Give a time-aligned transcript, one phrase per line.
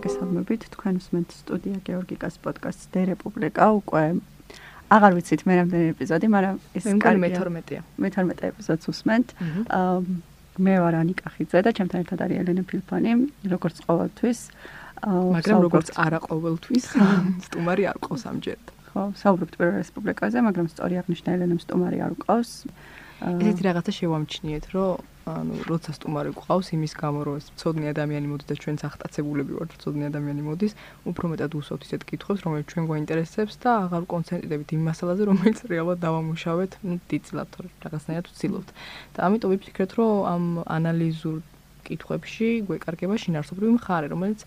[0.00, 0.62] მოგესალმებით.
[0.72, 4.04] თქვენ უსმენთ სტუდია გეორგიკას პოდკასტს დე რეპუბლიკა უკვე
[4.96, 7.80] აღარ ვიცით მე რამდენი ეპიზოდი, მაგრამ ეს კარგი მე-12-ია.
[8.00, 9.28] მე-12 ეპიზოდს უსმენთ.
[9.68, 10.00] აა
[10.60, 13.12] მე ვარ ანიკა ხიძე და ჩემთან ერთად არის ელენე ფილფანი,
[13.44, 14.38] როგორც ყოველთვის.
[15.00, 16.84] მაგრამ როგორც არა ყოველთვის,
[17.46, 18.66] სტუმარი არ ყავს ამჯერად.
[18.90, 22.50] ხო, საუბრობთ პირველ რესპუბლიკაზე, მაგრამ სწორი აღნიშნა ელენემ სტუმარი არ ყავს.
[23.20, 24.90] ესეთი რაღაცა შევამჩნიეთ, რომ
[25.40, 29.70] ანუ როცა სტუმარი გვყავს იმის გამო რომ ეს ცოდნი ადამიანი მოდის და ჩვენც ახტაცებულები ვართ
[29.82, 30.72] ცოდნი ადამიანი მოდის
[31.10, 35.98] უფრო მეტად უსვოთ ისეთ კითხვებს რომელიც ჩვენ გვაინტერესებს და აღარ კონცენტრირებით იმ მასალაზე რომელიც რეალურად
[36.06, 38.68] დავამუშავეთ ну დიწლად თორე რაღაცნაირად ვცდილობთ.
[39.14, 40.44] და ამიტომ ვიფიქრეთ რომ ამ
[40.78, 41.38] ანალიზურ
[41.90, 44.44] კითხვებში გვეკარგება შინაარსობრივი მხარე რომელიც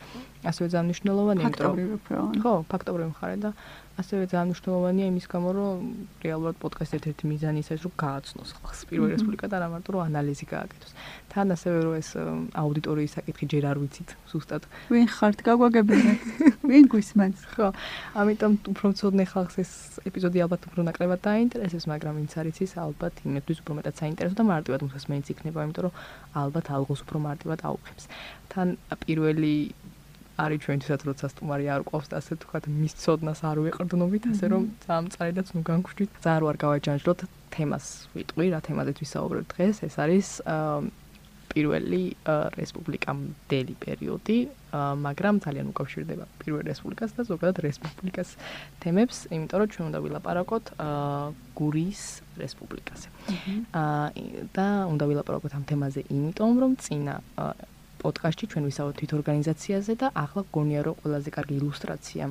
[0.52, 3.50] ასევე ძალიან მნიშვნელოვანია იმიტომ ხო ფაქტობრივი მხარე და
[3.94, 5.78] ასევე ძალიან მნიშვნელოვანია იმის გამო, რომ
[6.26, 10.02] რეალურად პოდკასტი ერთ-ერთი მიზანი ის არის, რომ გააცნოს ხალხს პირველ რესპუბლიკა და რა მარტო რომ
[10.10, 10.92] ანალიზი გააკეთოს.
[11.30, 12.10] თან ასევე რომ ეს
[12.58, 14.64] აუდიტორიის საკითხი ჯერ არ ვიცით ზუსტად.
[14.90, 16.14] ვინ ხართ გაგვაგებინე?
[16.74, 17.40] ვინ გვისმენს?
[17.54, 17.68] ხო.
[18.18, 19.72] ამიტომ უფრო ცოდნე ხალხს ეს
[20.10, 24.46] ეპიზოდი ალბათ უფრო ნაკლებად დაინტერესებს, მაგრამ ვინც არის ის ალბათ იმედვის უფრო მეტად საინტერესო და
[24.50, 25.94] მარტივად მოსმენიც იქნება, იმიტომ რომ
[26.34, 28.04] ალბათ ალგოს უფრო მარტივად აუხებს.
[28.50, 29.74] თან პირველი
[30.42, 34.64] არის ჩვენთვისაც როცა სტუმარი არ ყავს და ასე თქვა მის ცოდნას არ ვეყრდნობით ასე რომ
[34.86, 37.20] ძალიან წარედაც ნუ განგვჭით ძალიან არ გავაჯანჯლოთ
[37.54, 37.86] თემას
[38.18, 39.76] ვიტყვი რა თემაზეც ვისაუბრებთ დღეს.
[39.86, 40.28] ეს არის
[41.54, 42.02] პირველი
[42.58, 44.38] რესპუბლიკამდელი პერიოდი
[45.06, 48.30] მაგრამ ძალიან უკავშირდება პირველ რესპუბლიკას და ზოგადად რესპუბლიკას
[48.82, 50.66] თემებს იმიტომ რომ ჩვენ უნდა ვილაპარაკოთ
[51.60, 52.04] გურიის
[52.42, 53.08] რესპუბლიკაზე
[54.58, 57.16] და უნდა ვილაპარაკოთ ამ თემაზე იმიტომ რომ წინა
[58.04, 62.24] პოდკასტში ჩვენ ვისაუბრეთ თვით ორგანიზაციაზე და ახლა გონია რომ ყველაზე კარგი ილუსტრაცია.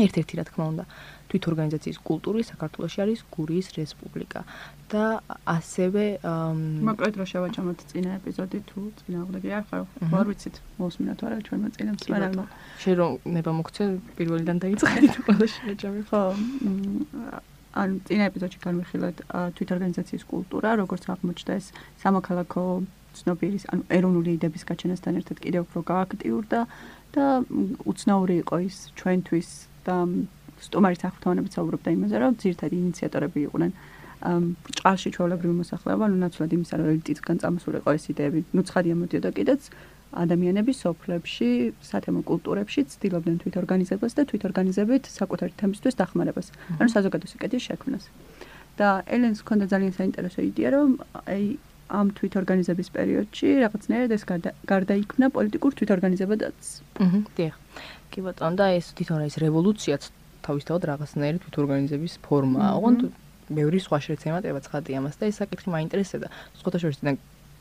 [0.00, 0.84] ერთ-ერთი რა თქმა უნდა
[1.28, 4.40] თვით ორგანიზაციის კულტურის საქართველოსში არის გურიის რესპუბლიკა.
[4.90, 6.04] და ასევე
[6.82, 9.82] მოკლედ რო შევაჩამოთ წინა ეპიზოდი თუ წინა აღდგე არ ხარ
[10.18, 12.44] არ ვიცით მოსმინოთ არა ჩვენმა წინა მსმენელმა
[12.82, 13.84] შენ რომ ნება მოგცე
[14.18, 16.22] პირველიდან დაიწყეთ ყველა შეჯამი ხო
[17.80, 21.66] ან წინა ეპიზოდში განვიხილეთ თვით ორგანიზაციის კულტურა როგორც აღმოჩნდა ეს
[22.02, 22.64] სამოქალაქო
[23.18, 26.60] ცნობირის, ანუ ეროვნული იდეების გაჩენასთან ერთად კიდევ უფრო გააქტიურდა
[27.14, 27.26] და
[27.90, 29.48] უცნაური იყო ის ჩვენთვის
[29.86, 29.96] და
[30.60, 33.72] სტუმარის აღფრთოვანებით საუბრობდა იმაზე, რომ ძირთადი ინიციატორები იყვნენ
[34.20, 39.62] ჭალში ჩვეულებრივი მოსახლეობა, ანუ ნაცვლად იმისა, რომ ელიტისგან წამოსულიყო ეს იდეები, ნუ ცხადია მოდიოდა კიდეც
[40.10, 41.48] ადამიანები სოფლებში,
[41.80, 46.46] სათემო კულტურებში ცდილობდნენ თვით ორგანიზებას და თვით ორგანიზებით საკუთარი თემისთვის დახმარებას,
[46.76, 48.04] ანუ საზოგადო სიკეთის შექმნას.
[48.80, 50.90] და ელენს ჰქონდა ძალიან საინტერესო იდეა, რომ
[51.28, 51.44] აი
[51.90, 54.22] ამ თვითორგანიზების პერიოდში რაღაცნაირად ეს
[54.70, 56.58] გარდაიქმნა პოლიტიკურ თვითორგანიზებადაც.
[57.02, 57.54] აჰა, დიახ.
[58.10, 60.02] კი ბატონო, და ეს თვითონ ეს რევოლუციაც
[60.46, 62.70] თავისთავად რაღაცნაირი თვითორგანიზების ფორმაა.
[62.78, 63.00] ოღონდ
[63.50, 66.28] მეური სხვა შეცემატება ცხადია მას და ეს საკითხი მაინტერესებდა.
[66.62, 67.18] სხვათაშორის და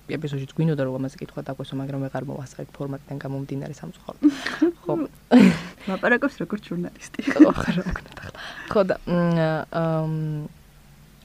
[0.10, 4.22] ეპიზოდში გვინდოდა რომ ამაზე კითხვა დაგვესო, მაგრამ ვეღარ მოვასწრებ ფორმატიდან გამომდინარე სამწუხაროდ.
[4.86, 4.94] ხო.
[5.90, 7.20] ლაპარაკობს როგორც ჟურნალისტი.
[7.30, 8.12] ხო, ხო, რა მქონდა
[8.70, 10.59] ხო და აა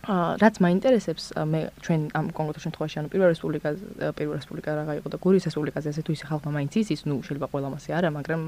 [0.04, 5.18] რაც მაინტერესებს მე ჩვენ ამ კონკრეტულ შემთხვევაში ანუ პირველ რესპუბლიკაზე პირველ რესპუბლიკა რაღა იყო და
[5.24, 8.40] გურიის რესპუბლიკაზე ასე თუ ისე ხალხმა მაინც იცის ნუ შეიძლება ყველა მასე არა მაგრამ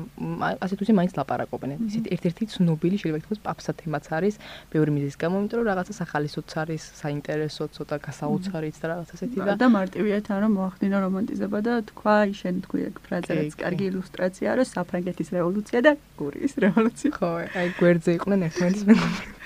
[0.65, 1.71] ასე თუ ისე მაინც ლაპარაკობენ.
[1.89, 4.35] ისეთ ერთ-ერთი ცნობილი შეიძლება ითქვას პაპსა თემაც არის
[4.73, 9.55] ბევრი მიზის გამო იმიტომ რომ რაღაცა სახალისოც არის საინტერესო ცოტა გასაუცხარიც და რაღაც ასეთი და
[9.57, 13.85] და მარტივია თან რომ მოახდინო რომანტიზება და თქვა აი შენ თქვი ეგ ფრაზა რაც კარგი
[13.93, 17.11] ილუსტრაცია არის საფრანგეთის რევოლუცია და გურიის რევოლუცია.
[17.17, 19.37] ხო აი გვერდზე იყვნენ ერთმანეთის მეგობრები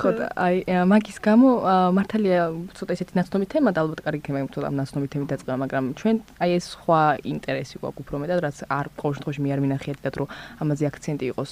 [0.00, 0.56] ხო და აი
[0.90, 1.48] მაგის გამო
[1.96, 2.40] მართალია
[2.76, 6.16] ცოტა ისეთი ნაცნობი თემა და ალბათ კარგი თემა იმთო ამ ნაცნობი თემით დაწყება მაგრამ ჩვენ
[6.42, 7.02] აი ეს სხვა
[7.34, 10.28] ინტერესი გვაქვს უფრო მეტად რაც არ ყოველ შემთხვევაში მე არ მინახიათ და რომ
[10.62, 11.50] ამაზე აქცენტი იყოს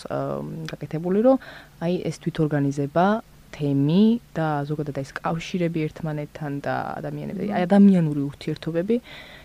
[0.73, 1.37] გაკეთებული რომ
[1.87, 3.07] აი ეს თვითორგანიზება
[3.53, 8.97] თემი და ზოგადად ეს კავშირები ერთმანეთთან და ადამიანები აი ადამიანური ურთიერთობები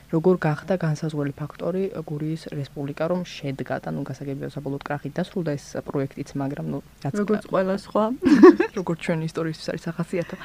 [0.08, 5.66] როგორ გახდა განსაზღვრელი ფაქტორი გურიის რესპუბლიკა რომ შედგა და ნუ გასაგებია საბოლოოდ კრახით დასრულდა ეს
[5.84, 8.04] პროექტიც მაგრამ ნუ რაც როგორც ყველა სხვა.
[8.80, 10.36] როგორც ჩვენი ისტორიისთვის არის ახასიათო.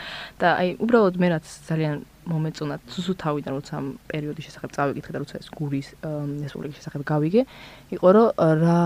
[0.43, 5.19] და აი უბრალოდ მე რაც ძალიან მომეწონა სუსუ თავიდან როცა ამ პერიოდის შესახებ წავიკითხე და
[5.23, 5.89] როცა ეს გურიის
[6.43, 7.43] რესპუბლიკის შესახებ გავიგე
[7.95, 8.27] იყო რომ
[8.63, 8.83] რა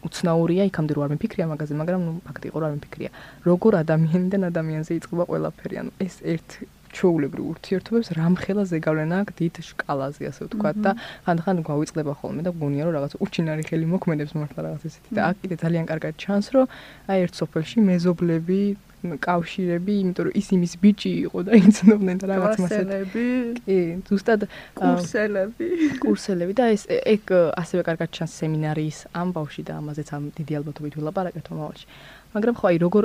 [0.00, 3.10] უცნაურია იქამდე რო არ მიფიქრია მაგაზე მაგრამ ნუ ფაქტი იყო რომ არ მიფიქრია.
[3.44, 5.74] როგორ ადამიანიდან ადამიანზე იწყება ყველაფერი?
[5.80, 6.48] ანუ ეს ერთ
[6.96, 10.92] ჩოულებრივ ურთიერთობებს რამხელა ზეგავლენა აქვს დიდ შკალაზე ასე ვთქვა და
[11.24, 15.36] ხანდახან გვავიწყდება ხოლმე და გონია რომ რაღაც უჩინარი ხელი მოქმედებს მართლა რაღაც ესეთი და აქ
[15.42, 16.66] კიდე ძალიან კარგად ჩანს რომ
[17.10, 18.60] აი ერთ სოფელში მეზობლები
[19.00, 23.24] კავშირები, იმიტომ რომ ის იმის ბიჭი იყო და იცნობდნენ და რაღაც მასალები.
[23.64, 23.78] კი,
[24.08, 24.40] ზუსტად
[24.76, 25.68] კურსელები.
[26.04, 27.24] კურსელები და ეს ეგ
[27.56, 31.86] ასევე კარგად ჩანს სემინარიის ამბავში და ამაზეც ამ დიდი ალბათობით ვილაპარაკეთ მომავალში.
[32.30, 33.04] მაგრამ ხო აი როგორ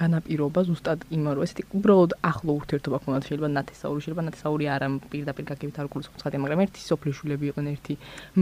[0.00, 5.44] განაპირობა ზუსტად იმან რომ ესეთი უბრალოდ ახლო ურთიერთობა ქონდათ შეიძლება ნათესაური შეიძლება ნათესაური არა პირდაპირ
[5.50, 7.94] გაგებით არ ხოცხადე მაგრამ ერთი სოფლიშვილები იყვნენ ერთი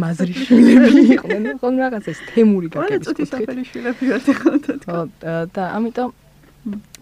[0.03, 1.43] მაზრიშვილები იყვნენ.
[1.59, 4.99] ხო რაღაც ეს თემური გაგების სოფლიშვილები ვართ ხო
[5.51, 6.11] და ამიტომ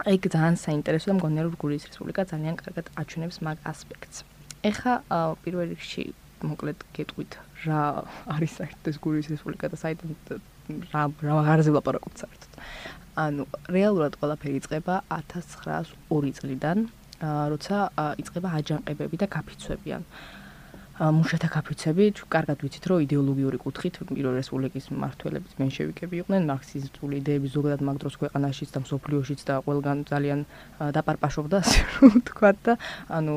[0.09, 4.17] აი ძალიან საინტერესო და მგონია რომ გურიის რესპუბლიკა ძალიან კარგად აჩვენებს მაგ ასპექტს.
[4.67, 4.93] ეხა
[5.45, 6.05] პირველ რიგში
[6.49, 7.33] მოკლედ გეტყვით
[7.67, 7.83] რა
[8.35, 10.35] არის საერთოდ ეს გურიის რესპუბლიკა და საერთოდ
[10.91, 12.53] რა რა აღარზე ვლაპარაკობთ საერთოდ
[13.21, 16.87] ანუ რეალურად ყველაფერი იწყება 1902 წლიდან
[17.23, 17.81] როცა
[18.23, 20.07] იწყება აჯანყებები და გაფიცვები ან
[21.01, 27.81] მუშათა კაფიცები, კარგად ვიცით, რომ იდეოლოგიური კუთხით პირველ რესპუბლიკის მართველებიც მენშევიკები იყვნენ, მარქსისტული იდეები ზოგადად
[27.89, 30.41] მაგ დროს ქვეყანაშიც და მსოფლიოშიც და ყველგან ძალიან
[30.93, 32.73] დაპარპაშობდა, ასე რომ ვთქვა და
[33.09, 33.35] ანუ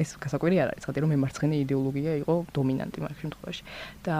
[0.00, 3.62] ეს გასაკვირი არ არის, ხათი რომ მემარცხენე იდეოლოგია იყო დომინანტი მაგ შემთხვევაში.
[4.00, 4.16] და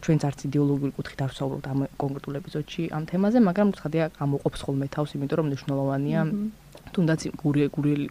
[0.00, 4.86] ჩვენც არც იდეოლოგიური კუთხით არ ვსაუბრობთ ამ კონკრეტულ ეპიზოდში ამ თემაზე, მაგრამ ხათია გამოყოფს ხოლმე
[4.88, 6.20] თავს, იმიტომ რომ მნიშვნელოვანია
[6.94, 8.06] თუნდაც გურელი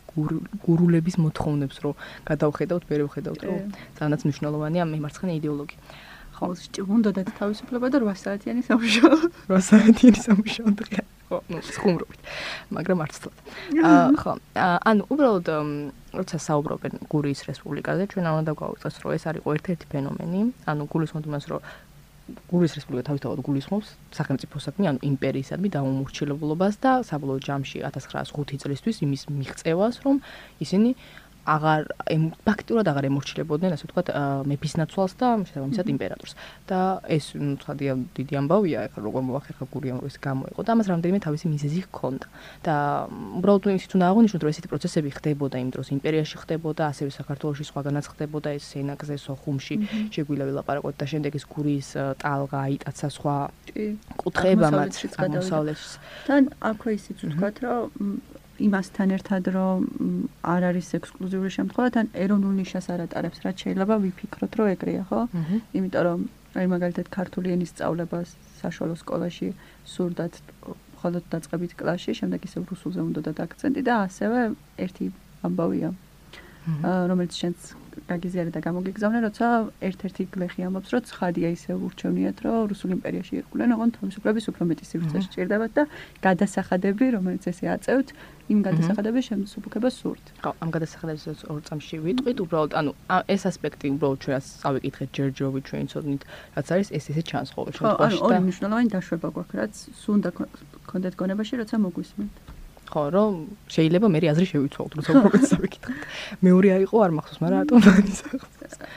[0.65, 1.93] გურულების მოთხოვნებს რომ
[2.29, 3.59] გადავხედავთ, მე ვხედავთ რომ
[3.95, 5.79] ძალიანაც მნიშვნელოვანია მემარცხენე იდეოლოგია.
[6.35, 6.51] ხო,
[6.83, 9.17] უნდა თავისუფლება და 8 საათიანი სამუშაო.
[9.55, 10.99] 8 საათიანი სამუშაო დღე.
[11.31, 12.19] ხო, ну, ხუმრობთ.
[12.75, 13.37] მაგრამ არც თლად.
[13.79, 14.31] აა, ხო.
[14.59, 15.47] ანუ უბრალოდ
[16.19, 20.41] როცა საუბრობენ გურიის რესპუბლიკაზე, ჩვენ არ უნდა გავუწეს, რომ ეს არის ერთ-ერთი ფენომენი.
[20.69, 21.59] ანუ გულისხმობთ იმას, რომ
[22.25, 30.01] გულის რესპუბლიკა თავისთავად გულისხმობს სახელმწიფოსადმი, ანუ იმპერიისადმი დაუმორჩილებლობას და საბოლოო ჯამში 1905 წლისთვის იმის მიღწევას,
[30.05, 30.21] რომ
[30.65, 30.95] ისინი
[31.45, 31.85] აღარ
[32.41, 34.07] ფაქტურად აღარ ემორჩილებოდნენ ასე ვთქვათ
[34.49, 36.33] მეფის ნაცვალს და შესაბამისად იმპერატორს.
[36.65, 41.19] და ეს თქვადია დიდი ამბავია ახლა როგორ მოახერხა გურიამ რომ ეს გამოიყო და ამას რამდენიმე
[41.21, 42.27] თავისი მიზეზი ჰქონდა.
[42.65, 42.75] და
[43.37, 48.05] უბრალოდ ისიც უნდა აღნიშნოთ რომ ესეთი პროცესები ხდებოდა იმ დროს იმპერიაში ხდებოდა ასევე საქართველოსში სხვაგანაც
[48.09, 49.75] ხდებოდა ეს სენაკზე სოხუმში
[50.13, 51.89] შეგვიძლია ვილაპარაკოთ და შემდეგ ეს გურიის
[52.21, 53.35] ტალღა აიტაცა სხვა
[54.21, 55.93] კუთხეებამაც აღმოსავლეთში
[56.25, 57.85] თან აქვე ისიც ვთქვათ რომ
[58.61, 59.79] იმასთან ერთად რომ
[60.47, 65.21] არ არის ექსკლუზიური შემთხვევა, თან ეროვნულ ნიშას არ ატარებს, რაც შეიძლება ვიფიქროთ, რომ ეგრეა, ხო?
[65.75, 66.19] იმიტომ რომ
[66.55, 68.17] აი მაგალითად ქართული ენის სწავლება
[68.63, 69.47] საშუალო სკოლაში
[69.83, 70.33] სურდათ
[70.95, 74.39] მხოლოდ დაწყებით კლასში, შემდეგ ისევ რუსულზე უნდა და აქცენტი და ასევე
[74.79, 75.05] ერთი
[75.43, 75.89] ამბავია.
[76.83, 77.59] რომელიც შენც
[78.05, 79.45] გაგიზიარე და გამოგიგზავნე, როცა
[79.87, 84.85] ერთ-ერთი გლეხი ამბობს, რომ ცხადია ისე ურჩევნიათ, რომ რუსულ იმპერიაში იყვნენ, ოღონდ თავისუფლების უფრო მეტი
[84.89, 85.83] სივრცე სჭირდებათ და
[86.25, 88.07] გადასახადები, რომელიც ესე აწევთ,
[88.45, 90.25] იმ გადასახადების შემოსუფლება სურთ.
[90.43, 92.91] ხო, ამ გადასახადების ორ წამში ვიტყვით, უბრალოდ, ანუ
[93.25, 96.21] ეს ასპექტი უბრალოდ ჩვენს წავიკითხეთ ჯერჯერობით ჩვენი ცოდნით,
[96.53, 99.73] რაც არის ეს ესე ჩანს ყოველ შემთხვევაში და ხო, ანუ ორი მნიშვნელოვანი დაშვება გვაქვს, რაც
[100.03, 100.29] სუნდა
[100.85, 102.44] კონდეთ გონებაში, როცა მოგვისმენთ.
[102.89, 103.31] ხო, რომ
[103.75, 106.03] შეიძლება მე აზრი შევიცვალოთ, როცა უფრო მეტს ვიკითხეთ.
[106.45, 108.47] მეორე არ იყო არ მახსოვს, მაგრამ რატომ დანის ახლა.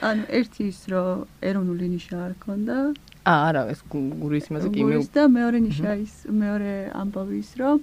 [0.09, 1.09] ანუ ერთი ის, რომ
[1.49, 2.77] ეროვნული ნიშა არ ქონდა.
[3.29, 6.71] აა, არა, ეს გურის იმაზე კი მე და მეორე ნიშა ის, მეორე
[7.01, 7.77] ამბავი ის, რომ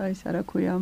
[0.00, 0.74] ეს არა ქვია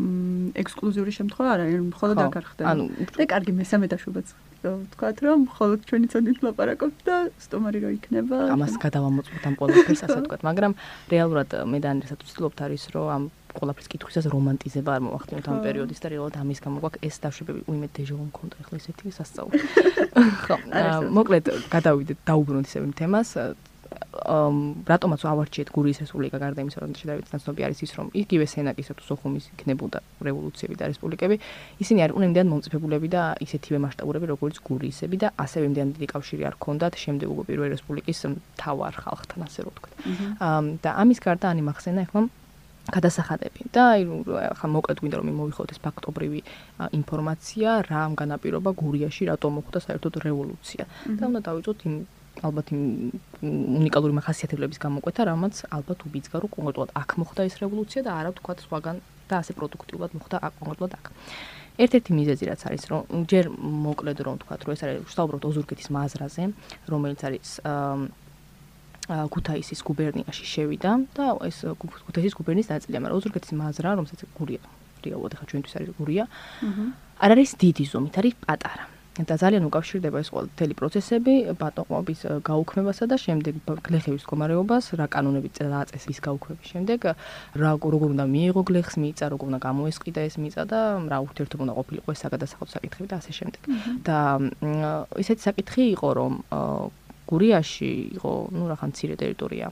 [0.63, 2.67] ექსკლუზიური შემთხვევა არა, მხოლოდ აქ არ ხდება.
[2.71, 2.85] ანუ
[3.19, 4.27] და კარგი მესამე დაშვებაც
[4.59, 8.39] ვთქვათ, რომ მხოლოდ ჩვენი წოდით ლაპარაკობთ და სტომარი რო იქნება.
[8.55, 10.73] ამას გადავამოწმოთ ამ ყველაფერს, ასე ვთქვათ, მაგრამ
[11.15, 13.25] რეალურად მე და ანდრესაც ვცდილობთ არის, რომ ამ
[13.59, 17.93] ყველაფრის კითხვისას რომანტიზება არ მოვახდინოთ ამ პერიოდის და რეალურად ამის გამო გვაქვს ეს დავშვებები უიმედ
[17.99, 19.63] დეჟო მქონდა ახლა ესეთი სასწაული.
[20.45, 20.57] ხო,
[21.19, 21.45] მოკლედ
[21.75, 23.31] გადავიდეთ დაუბრუნდით ისევ იმ თემას.
[24.89, 29.05] რატომაც ავარჩიეთ გურიის რესპუბლიკა გარდა იმისა, რომ შედავით ნაცნობი არის ის, რომ იგივე სენაკისა თუ
[29.09, 29.99] სოხუმის იქნებოდა
[30.29, 31.37] რევოლუციები და რესპუბლიკები,
[31.83, 36.55] ისინი არ უნებდნენ მომწიფებულები და ისეთივე მასშტაბურები, როგორც გურიისები და ასევე იმდენ დიდი კავშირი არ
[36.59, 39.95] ჰქონდათ შემდეგ უკვე პირველი რესპუბლიკის მთავარ ხალხთან, ასე რომ ვთქვათ.
[40.85, 42.21] და ამის გარდა ანი მახსენა ახლა
[42.95, 44.03] გადასახადები და აი
[44.53, 46.41] ახლა მოკლედ გვინდა რომ მოვიხოთ ეს ფაქტობრივი
[47.01, 50.85] ინფორმაცია რა ამ განაპირობა გურიაში რატომ მოხდა საერთოდ რევოლუცია
[51.19, 51.95] და უნდა დავიწყოთ იმ
[52.39, 52.83] ალბათ იმ
[53.79, 58.59] უნიკალური მახასიათებლების გამოკვეთა, რამაც ალბათ უბიძგა რომ კონკრეტულად აქ მოხდა ეს რევოლუცია და არა ვთქვათ
[58.67, 58.97] სხვაგან
[59.29, 61.05] და ასე პროდუქტიულად მოხდა აქ კონკრეტულად აქ.
[61.79, 63.45] ერთ-ერთი მიზეზი რაც არის რომ ჯერ
[63.87, 66.43] მოკლედ რომ ვთქვათ რომ ეს არის ვსაუბრობთ ოზურგეთის მაზრაზე,
[66.91, 68.28] რომელიც არის აა
[69.09, 74.63] გუთაისის გუბერნიაში შევიდა და ეს გუთაისის გუბერნიის ნაწილია, მაგრამ ოზურგეთის მაზრა, რომელსაც გურია,
[75.05, 76.25] რეალურად ახლა ჩვენთვის არის გურია.
[76.29, 76.85] აჰა.
[77.25, 78.85] არ არის დიდი ზომით, არის პატარა.
[79.19, 86.05] და ძალიან უკავშირდება ეს ყველი პროცესები ბატონყმობის გაუქმებასა და შემდეგ გლეხების მდგომარეობას, რა კანონებით დააწეს
[86.07, 87.01] ის გაუქმების შემდეგ,
[87.59, 91.75] რა როგორ უნდა მიიღო გლეხს მიწა, როგორ უნდა გამოესყიდა ეს მიწა და რა ურთიერთობა უნდა
[91.79, 93.63] ყოფილიყო ეს საგადასახადო საკითხები და ასე შემდეგ.
[94.07, 94.19] და
[95.19, 96.33] ესეთი საკითხი იყო, რომ
[97.29, 99.67] გურიაში იყო, ну, რაღაც მცირე ტერიტორია.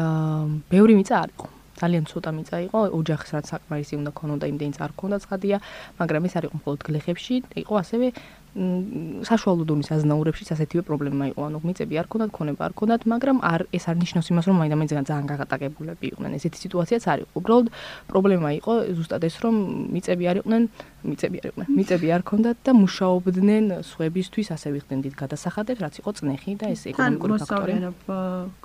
[0.00, 1.46] აა, ბევრი მიწა არ იყო.
[1.80, 5.56] ძალიან ცოტა მიწა იყო, ოჯახს რაც საკმარისი უნდა ქონოდა იმდენიც არ ქონდა ცხადია,
[5.96, 8.06] მაგრამ ეს არ იყო მხოლოდ გლეხებში, იყო ასევე
[8.50, 11.40] საშუალო დონის აზნაურებში ასეთივე პრობლემა იყო.
[11.46, 14.90] ანუ მიწები არ ქონდათ, ქონება არ ქონდათ, მაგრამ არ ეს არ ნიშნავს იმას, რომ მაინდა-მაინც
[15.06, 16.30] ძალიან გაღატაკებულები იყვნენ.
[16.34, 17.30] ესეთი სიტუაციაც არ იყო.
[17.38, 17.66] უბრალოდ
[18.10, 19.54] პრობლემა იყო ზუსტად ეს, რომ
[19.94, 20.62] მიწები არ იყვნენ,
[21.06, 21.66] მიწები არ იყვნენ.
[21.78, 26.82] მიწები არ ქონდათ და მუშაობდნენ სხვებისთვის, ასე ვიხდნენ დიდ გადასახადებს, რაც იყო წნეხი და ეს
[26.90, 27.74] ეკონომიკური ფაქტორი.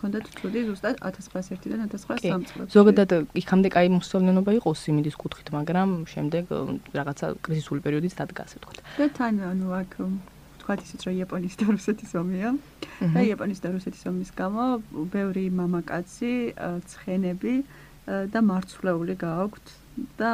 [0.01, 2.73] ქონდათ თუდი ზუსტად 1901-დან 1903 წლებში.
[2.73, 6.43] ზოგადად იქამდე კაი მოსავლიანობა იყო სიმინდის კუთხით, მაგრამ შემდეგ
[6.97, 8.77] რაღაცა კრიზისული პერიოდიც დადგა, ასე ვთქვათ.
[8.97, 9.97] და თან ანუ აქ
[10.61, 12.49] თქვათ ისიც რომ იაპონიის და რუსეთის ომია.
[13.15, 14.65] და იაპონიის და რუსეთის ომის გამო
[15.13, 16.33] ბევრი მამაკაცი
[16.89, 17.55] ცხენები
[18.05, 19.65] და მარცვლეული გააქვთ
[20.19, 20.31] და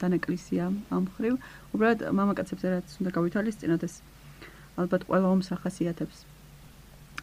[0.00, 0.64] დანაკლისია
[0.96, 1.34] ამ ხრივ.
[1.74, 3.94] უბრალოდ მამაკაცებს რაც უნდა გავითვალისწინოთ ეს
[4.80, 6.35] ალბათ ყველა ომს ახასიათებს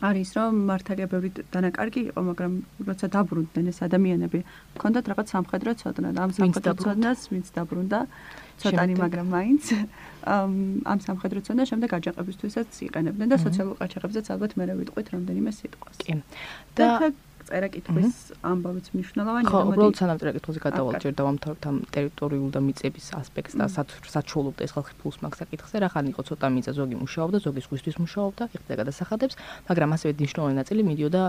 [0.02, 2.54] არის რომ მართალია ბევრი დანაკარგი იყო მაგრამ
[2.90, 4.40] როცა დაბრუნდნენ ეს ადამიანები
[4.76, 6.10] ჰქონდათ რაღაც სამხედრო ცოდნა.
[6.16, 8.00] და ამ სამხედრო ცოდნას ვინც დაბრუნდა.
[8.64, 9.64] ცოტანი, მაგრამ მაინც.
[10.92, 15.98] ამ სამხედრო ცოდნა შემდეგ აჯანყებისთვისაც იყენებდნენ და სოციალურ ყაჩაღებზეც ალბათ მე ვიტყვით რამდენიმე სიტყვას.
[16.04, 16.14] კი.
[16.78, 17.12] და
[17.54, 18.18] წერა კითხვის
[18.50, 19.50] ამბავიც მნიშვნელოვანია.
[19.54, 24.62] ხო, უბრალოდ სანამ წერა კითხვის გადავალ ჯერ დავამთავრებთ ამ ტერიტორიულ და მიწების ასპექტს და საჩუოლობდა
[24.66, 28.44] ეს ხალხი ფულს მაგ საკითხზე, რა ხან იყო ცოტა მიწა, ზოგი მუშაობდა, ზოგი სხვისთვის მუშაობდა,
[28.58, 29.36] იხდა გადასახადებს,
[29.70, 31.22] მაგრამ ასევე მნიშვნელოვანი ნაწილი მიდიოდა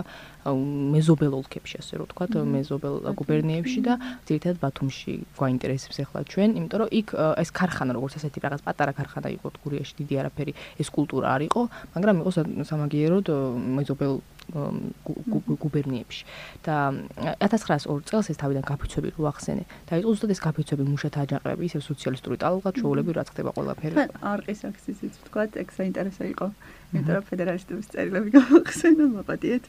[0.95, 3.93] მეზობელ ოლქებში, ასე რომ ვთქვათ, მეზობელ გუბერნიებში და
[4.25, 9.29] ძირითადად ბათუმში გვაინტერესებს ახლა ჩვენ, იმიტომ რომ იქ ეს ქარხანა როგორც ასეთი რაღაც პატარა ქარხანა
[9.37, 11.61] იყო გურიაში, დიდი არაფერი ეს კულტურა არ იყო,
[11.93, 12.31] მაგრამ იყო
[12.65, 13.27] სამაგიეროდ
[13.77, 14.13] მეზობელ
[14.53, 16.23] გუბერნიებში.
[16.65, 16.75] და
[17.41, 19.63] 1902 წელს ეს თავიდან გაფიცვები რო ახსენე.
[19.89, 23.95] და იყო ზუსტად ეს გაფიცვები მუშათა აჯანყებები ისე სოციალისტური ტალღაჩოულები რაც ხდება ყველაფერი.
[24.21, 26.47] არყის აქციის თქვა ეგ საინტერესო იყო.
[26.93, 29.63] იმიტომ რომ ფედერალისტების წერილები გავახსენე მოპატიეთ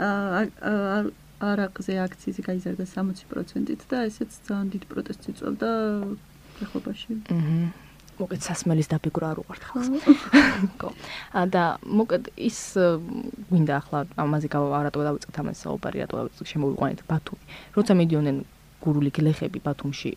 [0.00, 1.00] აა
[1.40, 5.70] არაყზე აქციის გაიზარდა 60%-ით და ესეც ძალიან დიდ პროტესტს იწვევდა
[6.64, 7.12] ეხობაში.
[7.32, 7.89] აჰა
[8.20, 9.88] მოკეთ სასმელის დაფიგურა არ უყართ ხალხს.
[10.80, 10.90] ხო.
[11.54, 12.58] და მოკეთ ის
[13.48, 17.44] გვინდა ახლა ამაზე გავარატო დავიწყეთ ამას საუბარი რატო შემოვიყვანეთ ბათუმი.
[17.76, 18.36] როცა მიდიონენ
[18.80, 20.10] გურული გლეხები ბათუმში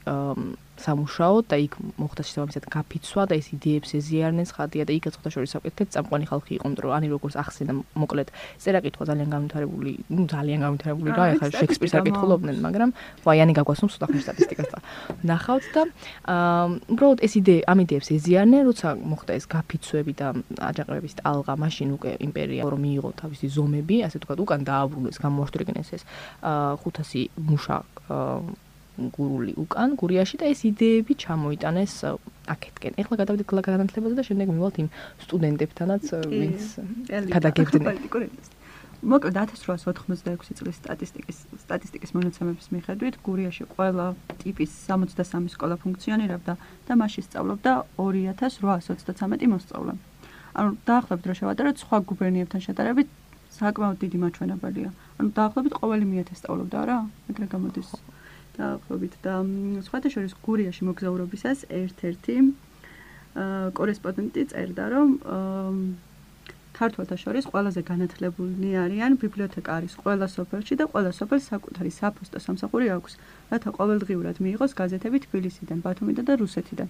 [0.82, 5.53] სამუშაო და იქ მოხდა შესაბამისად გაფიცვა და ეს იდეებს ეზიარნენ ხადია და იქ ეცხოთა შორის
[5.53, 8.30] საკითხებს წამყვანი ხალხი იყო, იმიტომ რომ ანი როგორც ახსენა მოკლედ
[8.63, 12.89] წერაკითხვა ძალიან განვითარებული, ну ძალიან განვითარებული რა, ეხლა შექსპირს აკითხულობდნენ, მაგრამ
[13.22, 14.80] ვაი ანი გაგვასვამს უდა ხმის სტატისტიკას და
[15.30, 15.84] ნახავთ და
[16.34, 20.27] აა უბრალოდ ეს იდეა ამ იდეებს ეზიარნენ, როცა მოხდა ეს გაფიცვები და
[20.58, 26.03] აჯანყებების ტალღა, მაშინ უკვე იმპერია რომ მიიღო თავისი ზომები, ასე თქვა, უკან დააბრუნეს, გამოაშტრიგნეს ეს
[26.42, 27.77] აა 500 მუშა
[28.10, 28.62] აა
[28.97, 31.93] გურული უკან გურიაში და ეს იდეები ჩამოიტანეს
[32.53, 32.93] აქეთკენ.
[33.01, 34.89] ეხლა გადავიდეთ განათლებაზე და შემდეგ მივალთ იმ
[35.25, 36.63] სტუდენტებთანაც ვინც
[37.33, 37.97] გადაგებდნენ.
[39.03, 44.05] მოკლედ 1886 წლის სტატისტიკის სტატისტიკის მონაცემების მიხედვით გურიაში ყველა
[44.39, 46.53] ტიპის 63 სკოლა ფუნქციონირებდა
[46.88, 49.93] და მასში სწავლობდა 2833 მოსწავლე.
[50.53, 53.07] ანუ დაახლოებით რა შევადაროთ სხვა გუბერნიებთან შედარებით
[53.59, 54.89] საკმაოდ დიდი მაჩვენებელია.
[55.19, 56.97] ანუ დაახლოებით ყოველი მეათე სწავლობდა რა?
[57.29, 57.89] ეგრე გამოდის.
[58.57, 59.33] დაახლოებით და
[59.88, 62.36] სხვათა შორის გურიაში მოგზაურობისას ერთ-ერთი
[63.77, 65.07] კორესპონდენტი წერდა, რომ
[66.74, 73.13] ქართველთა შორის ყველაზე განათლებულნი არიან ბიბლიოთეკარის ყველა სოფელში და ყველა სოფელს საკუთარი საფოსტო სამსახური აქვს,
[73.53, 76.88] რათა ყოველდღიურად მიიღოს გაზეთები თბილისიდან, ბათუმიდან და რუსეთიდან.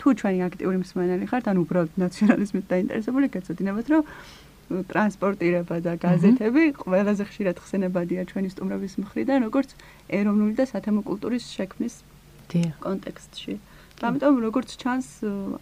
[0.00, 4.02] თუ ჩვენი აქტიური მსმენელი ხართ, ან უბრალოდ ნაციონალიზმით დაინტერესებული, გეცოდინებათ, რომ
[4.90, 9.70] ტრანსპორტირება და გაზეთები ყველაზე ხშირად ხსენებადია ჩვენი სტუმრების მხრიდან, როგორც
[10.08, 11.94] ეროვნული და სათემო კულტურის შექმნის
[12.84, 13.54] კონტექსტში.
[14.02, 15.08] ამიტომ როგორც ჩანს,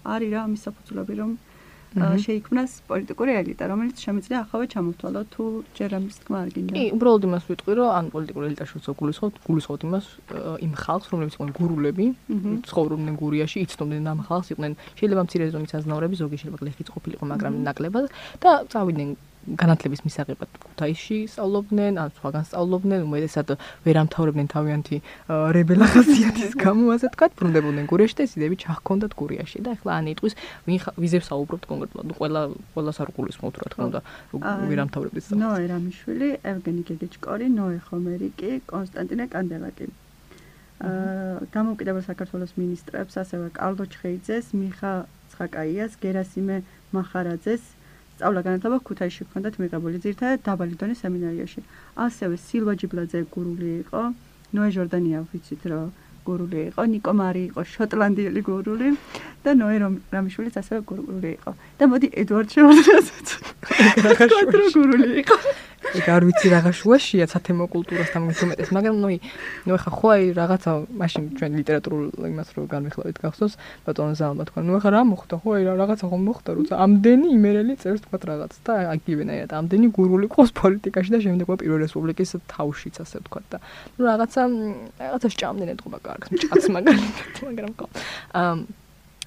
[0.07, 1.31] არის რა ამის საფუძვლები, რომ
[1.91, 5.45] შეიქმნას პოლიტიკური ელიტა, რომელიც შემიძლია ახავე ჩამოთვალო თუ
[5.75, 6.73] ჯერ ამის თქმა არ გინდა.
[6.79, 10.07] კი, უბრალოდ იმას ვიტყვი, რომ ან პოლიტიკური ელიტა შეიძლება გულისხმოთ, გულისხმოთ იმას
[10.67, 12.07] იმ ხალხს, რომლებიც იყვნენ გურულები,
[12.71, 17.53] ცხოვრობდნენ გურიაში, იცნობდნენ ამ ხალხს, იყვნენ შეიძლება მცირე ზომის აზნაურები, ზოგი შეიძლება გლეხიც ყოფილიყო, მაგრამ
[17.67, 18.05] ნაკლებად
[18.39, 19.11] და წავიდნენ
[19.59, 23.49] განათლების მისაღებად ქუთაისში სწავლობდნენ, ან სხვაგან სწავლობდნენ, უმეტესად
[23.87, 24.97] ვერ ამთავრებდნენ თავიანთი
[25.57, 30.07] რებელა ხასიათის გამო, ასე თქვა, ბრუნდებოდნენ გურიაში და ეს იდეები ჩახქონდათ გურიაში და ახლა ან
[30.15, 30.35] იტყვის
[31.01, 32.43] ვიზებს აუბრობთ კონკრეტულად, ნუ ყველა
[32.77, 34.01] ყველა სარგულის მოთხრა თქმა უნდა,
[34.71, 35.43] ვერ ამთავრებდეს სწავლას.
[35.43, 39.87] ნოე რამიშვილი, ევგენი გეგეჭკორი, ნოე ხომერიკი, კონსტანტინე კანდელაკი.
[40.81, 44.93] აა დამოუკიდებელ საქართველოს მინისტრებს, ასევე კალდო ჩხეიძეს, მიხა
[45.33, 46.57] ცხაკაიას, გერასიმე
[46.97, 47.63] მახარაძეს,
[48.21, 51.61] სწავლა განათლება ქუთაისში ჰქონდათ მიღებული ძირთადად დაბალი დონის სემინარიაში.
[51.97, 54.03] ასევე სილვა ჯიბლაძე გურული იყო,
[54.53, 55.89] ნოე ჟორდანია ვიცით რომ
[56.29, 58.89] გურული იყო, ნიკო მარი იყო შოტლანდიელი გურული
[59.41, 59.77] და ნოე
[60.13, 61.51] რამიშვილიც ასევე გურული იყო.
[61.81, 63.29] და მოდი ედვარდ შევარდნასაც.
[64.05, 64.13] რა
[64.77, 65.37] გურული იყო?
[65.91, 69.09] ეგ არ ვიცი რაღა შუაშია სათემო კულტურასთან მithumეტეს, მაგრამ ნუ
[69.67, 70.71] ნუ ეხა ხო აი რაღაცა
[71.01, 73.55] მაშინ ჩვენ ლიტერატურულ იმას რო განვიხილავთ გახსოვს
[73.87, 77.75] ბატონო ზალმა თქვა, ნუ ეხა რა მოხდა, ხო აი რაღაცა ხომ მოხდა, როცა ამდენი იმერელი
[77.83, 83.17] წერს თქვა რაღაც და აგივენაირად ამდენი გურული ყოს პოლიტიკაში და შემდეგმა პირველ რესპუბლიკის თავშიც ასე
[83.27, 83.59] ვთქვა და
[83.99, 84.43] ნუ რაღაცა
[85.03, 87.87] რაღაცა სჭამდნენ ეთქობა კარგს, მჭაც მაგალითად, მაგრამ ხო.
[88.39, 88.55] აა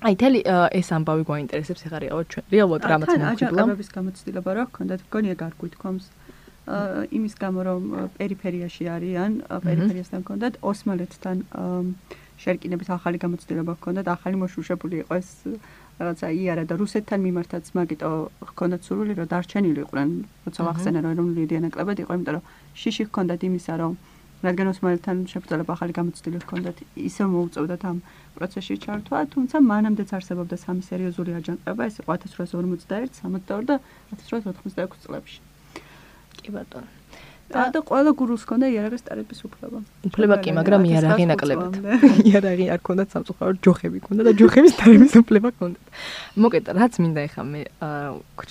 [0.03, 0.39] აი თელი
[0.75, 5.01] ეს ამბავი გვაინტერესებს ეხა რეალურად ჩვენ რეალურად რამაც მოხდა აჯანყებების გამოცდილება რა ჰქონდათ?
[5.07, 6.05] გონია გარკვითქომს
[6.63, 7.81] იმის გამო რომ
[8.17, 11.37] პერიფერიაში არიან პერიფერიასთან ჰქონდათ ოსმალეთთან
[12.43, 15.29] შერკინების ახალი გამოცდილება ჰქონდათ ახალი მოშუშებული იყო ეს
[15.99, 18.11] რაღაცა იარა და რუსეთთან მიმართაც მაგიტო
[18.49, 20.09] ჰქონდათ სურვილი რომ დარჩენილი იყვნენ
[20.47, 22.47] როცა ვახსენე რომ ეროვნული დიანაკლებად იყო იმიტომ რომ
[22.79, 23.93] შიში ჰქონდათ იმისა რომ
[24.43, 27.97] რადგან ოსმალეთთან შეფუძალება ახალი გამოცდილება ჰქონდათ ისე მოუწევდათ ამ
[28.35, 33.75] პროცესში ჩართვა, თუმცა მანამდეც არსებობდა სამი სერიოზული აჯანყება, ეს იყო 1841, 62 და
[34.11, 35.52] 1886 წლებში.
[36.43, 36.89] კი ბატონო.
[37.53, 39.79] და და ყველა გურულს ჰქონდა იარაღის ტარების უფლება.
[40.09, 41.73] უფლება კი, მაგრამ იარაღი ნაკლებად.
[42.29, 45.79] იარაღი არ ჰქონდა სამწუხაროდ ჯოხები ჰქონდა და ჯოხების ტარების უფლება ჰქონდა.
[46.39, 47.61] მოკეთ, რაც მინდა ეხა მე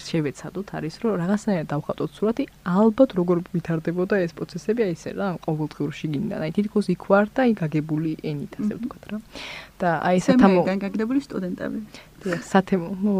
[0.06, 5.92] შევეცადოთ არის რომ რაღაცნაირად დავხატოთ სურათი, ალბათ როგორ ვითარდებოდა ეს პროცესები აი ესე რა, ყოველდღიურ
[5.98, 6.38] შიგნიდან.
[6.46, 9.18] აი თითქოს იქ ვარ და აი გაგებული ენით ასე ვთქვათ რა.
[9.82, 11.78] და აი ესე თამო განგაგდებული სტუდენტები.
[12.22, 13.12] სათემო, ნუ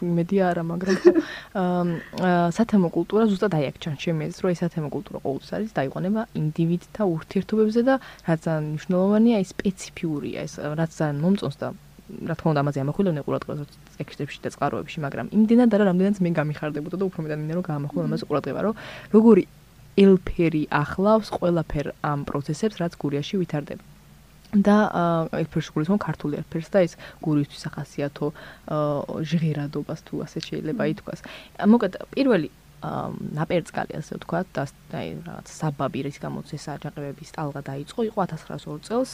[0.00, 0.96] მედი არა, მაგრამ
[2.56, 7.02] სათემო კულტურა ზუსტად აი აქ ჩან შემეც, რომ ეს სათემო კულტურა ყოველთვის არის დაიყვანება ინდივიდთა
[7.16, 7.94] ურთიერთობებზე და
[8.28, 11.68] რაც ძალიან მნიშვნელოვანია, აი სპეციფიურია ეს, რაც ძალიან მომწონს და
[12.06, 16.96] რა თქმა უნდა ამაზე ამახვილებენ ყურადღებას ტექსტებში და წყაროებში, მაგრამ იმდენად არა, რამდენად მე გამიხარდებოდა
[17.02, 18.74] და უფრო მეტად მინდა რომ გამახვილო ამაზე ყურადღება, რომ
[19.10, 19.42] როგორი
[19.96, 23.95] ელფერი ახლავს ყველაფერ ამ პროცესებს, რაც გურიაში ვითარდება.
[24.62, 24.76] და
[25.42, 26.92] ერთ-ერთი გულისხმობ ქართული ერთ-ერთს და ეს
[27.24, 28.26] გურისთვის ახასიათო
[29.30, 31.20] ჟღერადობას თუ ასე შეიძლება ითქვას.
[31.66, 32.48] მოკეთ პირველი
[33.36, 34.62] ნაპერწკალი ასე ვთქვათ და
[34.94, 39.12] აი რაღაც საბაბი რის გამოც ეს აჯანყებების ტალღა დაიწყო იყო 1902 წელს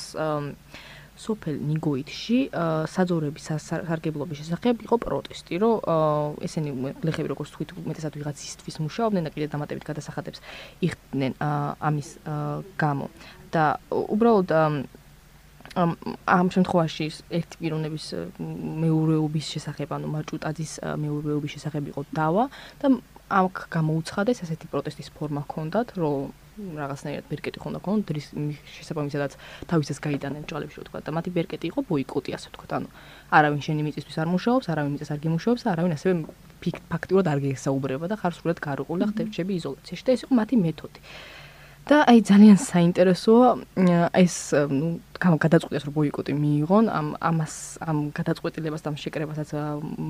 [1.13, 2.39] სოფელ ნიგოითში
[2.89, 5.75] საძოვრების სარგებლობის შესახებ იყო პროტესტი, რომ
[6.47, 6.71] ესენი
[7.05, 10.41] გლეხები როგორც თქვით, უმეტესად ვიღაცისთვის მუშაობდნენ და კიდე დამატებით გადასახადებს
[10.89, 11.33] იხდნენ
[11.89, 12.09] ამის
[12.81, 13.07] გამო.
[13.53, 14.49] და უბრალოდ
[15.77, 18.07] ამ შემთხვევაში ერთი პიროვნების
[18.83, 22.45] მეურვეობის შესახებ, ანუ მაჭუტაძის მეურვეობის შესახებ იყო დავა
[22.83, 22.87] და
[23.33, 28.27] ამ გამოუცხადეს ასეთი პროტესტის ფორმა ჰქონდათ, რომ რაღაცნაირად ბერკეტი ხონდა ქონდა დრის
[28.77, 29.37] შესაბამისადაც
[29.73, 32.89] თავისას გაიტანენ ჭალებში ვთქვა და მათი ბერკეტი იყო ბოიკოტი ასე ვთქვა ანუ
[33.39, 36.13] არავინ შენი მიწისთვის არ მუშაობს არავინ მიწას არ გიმუშაობს არავინ ასევე
[36.93, 40.05] ფაქტიურად არ გესაუბრება და ხარ სულად გარუყული და ხდებჭები იზოლაციაში.
[40.05, 41.01] და ეს იყო მათი მეთოდი
[41.89, 43.49] და აი ძალიან საინტერესოა
[44.15, 44.37] ეს
[44.71, 49.51] ნუ გადაწყვეტეს რომ ბოიკოტი მიიღონ ამ ამას ამ გადაწყვეტილებას და ამ შეკრებასაც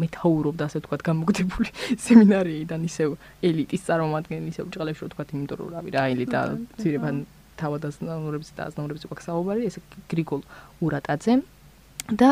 [0.02, 1.70] მეთაურობდა ასე ვთქვათ გამოგდებული
[2.06, 3.16] სემინარიიდან ისევ
[3.48, 6.40] ელიტის წარმომადგენელი ისევ ჭყალებში ვთქვათ იმიტომ რომ რავი რა ელიტა
[6.80, 7.16] ძირებან
[7.60, 9.76] თავადაზნაურების და აზნაურების უკვე საუბარი ეს
[10.12, 10.40] გრიგოლ
[10.84, 11.34] ურატაძე.
[12.10, 12.30] და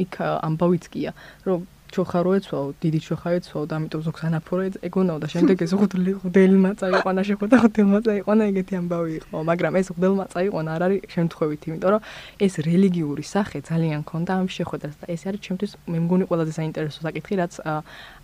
[0.00, 0.14] იქ
[0.48, 1.12] ამბავიც კია
[1.44, 6.70] რომ ჩოხარო ეცვაო, დიდი ჩოხა ეცვაო და ამიტომ ზოგს ანაფორო ეგონაო და შემდეგ ეს ხუდელმა
[6.80, 11.90] წაიყვანა შეხვდა ხუდელმა წაიყვანა ეგეთი ამბავი იყო, მაგრამ ეს ხუდელმა წაიყვანა არ არის შემთხვევით, იმიტომ
[11.96, 12.02] რომ
[12.44, 17.00] ეს რელიგიური სახე ძალიან ქონდა ამ შეხვედრას და ეს არის ჩემთვის მე მგონი ყველაზე საინტერესო
[17.06, 17.54] საკითხი, რაც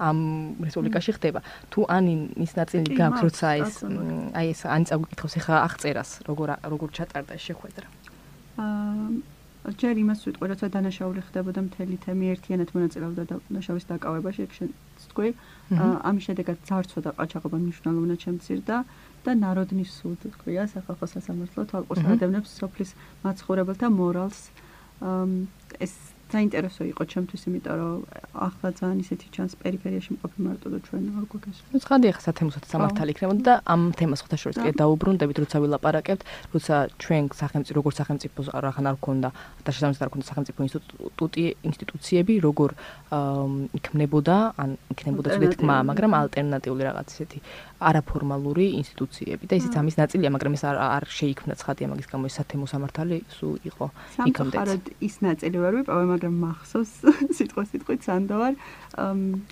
[0.09, 0.19] ამ
[0.67, 1.41] რესპუბლიკაში ხდება.
[1.73, 3.75] თუ ანინის ნაწილი გაქვს, როცა ეს
[4.37, 7.87] აი ეს ანი წაგიკითხავს ახლა აღწერას, როგორ როგორ ჩატარდა შეხვედრა.
[8.61, 15.31] აა ჯერ იმას ვიტყვი, როცა დანაშაული ხდებოდა მთელი თემი ერთიანად მონაწილეობდა დანაშავის დაკავებაში, ეგ შეცქვი.
[15.79, 18.77] ამის შედეგად ძარცვა და ყაჩაღობა მნიშვნელოვნად შემცირდა
[19.23, 22.91] და ნაროდნის სუდ თქვია სახალხო სასამართლო თვალყურს ადევნებს სოფლის
[23.23, 24.41] მაცხოვრებელთა მორალს.
[25.79, 25.95] ეს
[26.33, 27.99] საინტერესო იყო ჩემთვის, იმიტომ რომ
[28.49, 31.59] ახლა ძალიან ისეთი ჩანს პერიფერიაში მყოფი მარტო და ჩვენ არ გვაქვს.
[31.73, 36.23] ნუ ცხადია ხა სათემოსაც სამართალი იქნებოდა და ამ თემას ხოთა შორის კიდე დაუბრუნდებით, როცა ვილაპარაკებთ,
[36.55, 39.29] როცა ჩვენ სახელმწიფო როგორ სახელმწიფო რახან არ ქონდა
[39.65, 42.71] და შესაძლოა არ ქონდა სახელმწიფო ინსტიტუტი, ინსტიტუციები, როგორ
[43.79, 47.39] იქნებოდა, ან იქნებოდა ცუდ თქმა, მაგრამ ალტერნატიული რაღაც ისეთი
[47.83, 52.35] არაფორმალური ინსტიტუციები და ისიც ამის ნაწილია, მაგრამ ეს არ არ შეიქმნა ცხადია მაგის გამო ეს
[52.39, 53.87] სათემო სამართალი სულ იყო
[54.31, 54.57] იქამდე.
[54.57, 56.93] სამწუხაროდ ის ნაწილი ვერ ვიპოვე, მაგრამ მახსოვს
[57.35, 58.55] სიტყვა სიტყვით სანდოვარ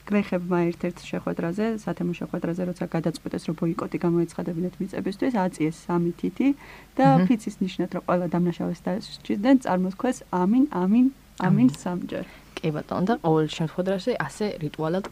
[0.06, 6.48] გლეხებმა ერთ-ერთ შეხვედრაზე, სათემო შეხვედრაზე, როცა გადაწყვეტეს, რომ ბოიკოტი გამოეცხადებინათ მიწებისთვის, აწიეს სამი თითი
[6.94, 11.06] და ფიცის ნიშნად, რომ ყველა დამნაშავეს დასჭირდნენ, წარმოთქვეს ამინ, ამინ,
[11.42, 12.26] ამინ სამჯერ.
[12.60, 15.04] კი ბატონო და ყოველ შემთხვევაში ასე რიტუალად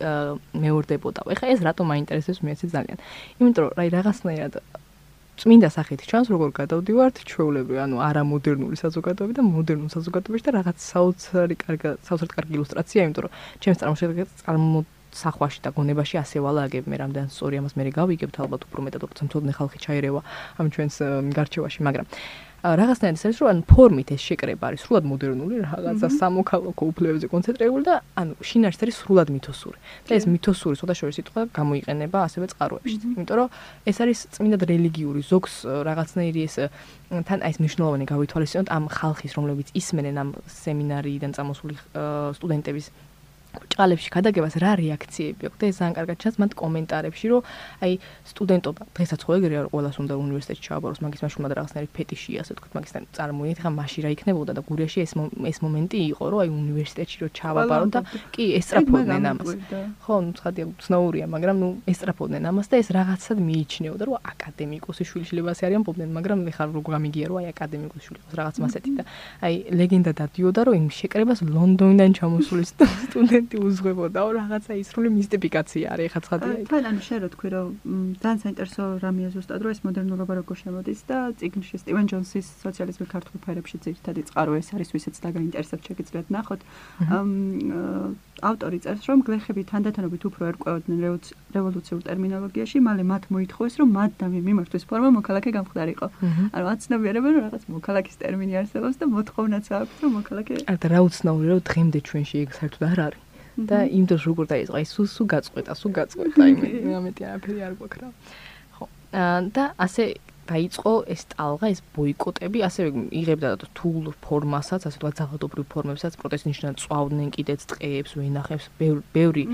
[0.52, 1.20] მეორდებოდა.
[1.32, 2.98] ეხლა ეს რატომ მაინტერესებს მე ესე ძალიან.
[3.40, 4.52] იმიტომ რომ აი რაღაცნაირად
[5.38, 7.16] წმინდა სახით ჩანს როგორ გადავდივართ?
[7.30, 13.00] ჩვეულებრივ, ანუ არა მოდერნული საზოგადოება და მოდერნულ საზოგადოებაში და რაღაც საოცარი კარგი საოცარი კარგი ილუსტრაცია,
[13.06, 18.36] იმიტომ რომ ჩემს წარმოშობილებას სახვაში და გონებაში ასე ვალაგებ მე რამდენად სწორი ამას მე გავიგებთ
[18.44, 20.20] ალბათ უფრო მეტად უფრო ცნობილი ხალხი ჩაირევა
[20.60, 20.96] ამ ჩვენს
[21.38, 22.06] გარჩევაში მაგრამ
[22.58, 27.84] რაღაცნაირად ის არის რომ ან ფორმით ეს შეკრება არის სრულად მოდერნული რაღაცა სამოქალაქო უფლებებზე კონცენტრირებული
[27.86, 29.78] და ანუ შინაარსით არის სრულად მითოსური.
[30.08, 33.02] და ეს მითოსური შორის სიტყვა გამოიყენება ასევე წყაროებშიც.
[33.14, 33.48] იმიტომ რომ
[33.86, 35.54] ეს არის წმინდად რელიგიური ზოგს
[35.86, 36.56] რაღაცნაირი ეს
[37.08, 41.74] თან აი ეს მნიშვნელოვანი გავითვალისწინოთ ამ ხალხის რომლებიც ისმენენ ამ სემინარიიდან წამოსული
[42.34, 42.86] სტუდენტების
[43.72, 45.58] ჭყალებში გადაგებას რა რეაქციები აქვს?
[45.58, 47.42] და ეს ძალიან კარგად ჩანს მათ კომენტარებში რომ
[47.84, 47.92] აი
[48.30, 53.02] სტუდენტობა დღესაც ხო ეგრეა ყოველას უნდა უნივერსიტეტში ჩააბაროს მაგის მაშინ რაღაცნაირი ფეტიში ასე თქვა მაგისთან
[53.16, 57.30] წარმოიდგინეთ ხა მაშინ რა იქნებოდა და გურიაში ეს ეს მომენტი იყო რომ აი უნივერსიტეტში რომ
[57.38, 58.00] ჩააბარო და
[58.34, 59.48] კი ესტრაფოდნენ ამას.
[60.04, 65.24] ხო ნუ ცხადია ცნაურია მაგრამ ნუ ესტრაფოდნენ ამას და ეს რაღაცად მიიჩნეოდა რომ აკადემიკოსი შვილი
[65.28, 68.56] შეიძლება ასე არიან პობდნენ მაგრამ მე ხარ როგორ გამიგია რომ აი აკადემიკოსი შვილი იყოს რაღაც
[68.62, 69.02] მასეთი და
[69.46, 76.12] აი ლეგენდა დადიოდა რომ იმ შეკრებას ლონდონიდან ჩამოსული სტუდენტი მომენტი უზღვებოდაო რაღაცა ისრული მისტიფიკაცია არის
[76.12, 77.68] ხა ცხადია თან ანუ შენ რო თქვი რომ
[78.20, 83.36] ძალიან საინტერესო რამეა ზუსტად რომ ეს მოდერნულობა როგორ შემოდის და ციგნში სტივენ ჯონსის სოციალიზმი ქართულ
[83.44, 86.60] ფერებში ძირითადი წყარო ეს არის ვისაც დაგაინტერესებს შეგიძლიათ ნახოთ.
[88.38, 91.00] ავტორი წერს რომ გლეხები თანდათანობით უფრო ერკვეოდნენ
[91.56, 96.06] რევოლუციურ ტერმინოლოგიაში, მალე მათ მოითხოვეს რომ მათ და მიმართვის ფორმა მოქალაქე გამხდარიყო.
[96.54, 101.00] ანუ აცნობიერებენ რომ რაღაც მოქალაქის ტერმინი არსებობს და მოთხოვნაც აქვს რომ მოქალაქე არა და რა
[101.08, 103.22] უცნაური რომ დღემდე ჩვენში ეგ საერთოდ არ არის.
[103.66, 104.74] და იმ დროს როგორ დაიწყო?
[104.78, 106.42] აი სუ სუ გაწყვეტა სუ გაწყვეტა
[106.84, 108.08] იმ ამეთი არაფერი არ გვაქვს რა.
[108.78, 108.84] ხო
[109.56, 110.04] და ასე
[110.48, 112.88] დაიწყო ეს ტალღა ეს ბოიკოტები ასევე
[113.20, 119.44] იღებდა თულ ფორმასაც ასე თქვა ძალადობრივ ფორმებსაც პროტესტნიშნად წვავდნენ კიდეც ტყეებს ვენახებს ბევრი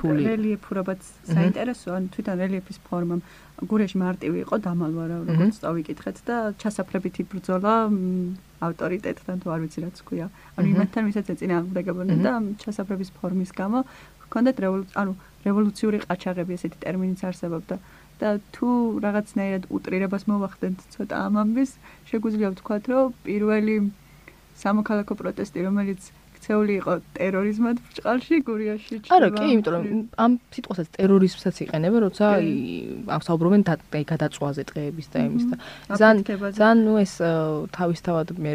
[0.00, 0.22] თული.
[0.28, 1.00] რელიეფურობაც
[1.32, 3.16] საინტერესოა ან თვითონ რელიეფის ფორმა
[3.62, 7.74] გურეში მარტივი იყო დამალვა რა როგორც წავიკითხეთ და ჩასაფრებითი ბრძოლა
[8.62, 10.26] ავტორიტეტთან თუ არ ვიცი რაც ქვია.
[10.58, 13.78] ანუ იმათთან ვისაც ეწინააღმდეგებოდნენ და ჩასაფრების ფორმის გამო
[14.26, 15.12] ჰქონდათ რევოლუცია, ანუ
[15.44, 17.76] რევოლუციური ყაჩაღები ესეთი ტერმინიც არსებობდა.
[18.20, 18.68] და თუ
[19.04, 21.70] რაღაცნაირად უტრირებას მოვახდენთ ცოტა ამ ამბის,
[22.10, 23.76] შეგვიძლია ვთქვათ, რომ პირველი
[24.62, 26.10] სამოქალაქო პროტესტი, რომელიც
[26.42, 29.14] ქცეული იყო ტერორიზმად ბრჭყალში გურიაში ჩება.
[29.14, 29.84] არა, კი, იმიტომ რომ
[30.18, 32.26] ამ სიტყვასაც ტერორიზმსაც იყენებენ, როცა
[33.14, 35.56] ამ საუბრობენ აი გადაწვაზე ტყეების და იმის და
[36.02, 36.16] ზან
[36.58, 37.14] ზან ნუ ეს
[37.78, 38.52] თავისთავად მე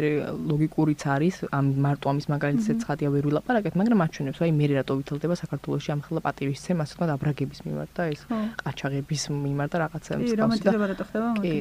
[0.52, 5.34] ლოგიკურიც არის, ამ მარტო ამის მაგალითსაც ხადია ვერ ვილაპარაკეთ, მაგრამ აჩვენებს, აი მე რატო ვითლდება
[5.40, 8.20] საქართველოსში ამ ხელა პატივისცემა, ასე თქვა აბრაგების მიმართ და ეს
[8.68, 11.40] ყაჩაღების მიმართ და რაღაცა ის და რომანტიზება რატო ხდება მაგას?
[11.40, 11.52] კი,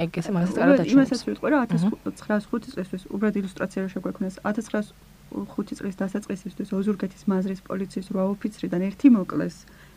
[0.00, 0.96] ეგ ესე მაგასაც კარგად აჩვენებს.
[0.96, 7.60] იმასაც ვიტყვი რომ 1905 წლისთვის უბრალოდ ილუსტრაცია რო შეგვექნეს 1900 5 წლის დასაწყისისთვის ოზურგეთის მაზრის
[7.66, 9.56] პოლიციის 8 ოფიცრიდან ერთი მოკლეს,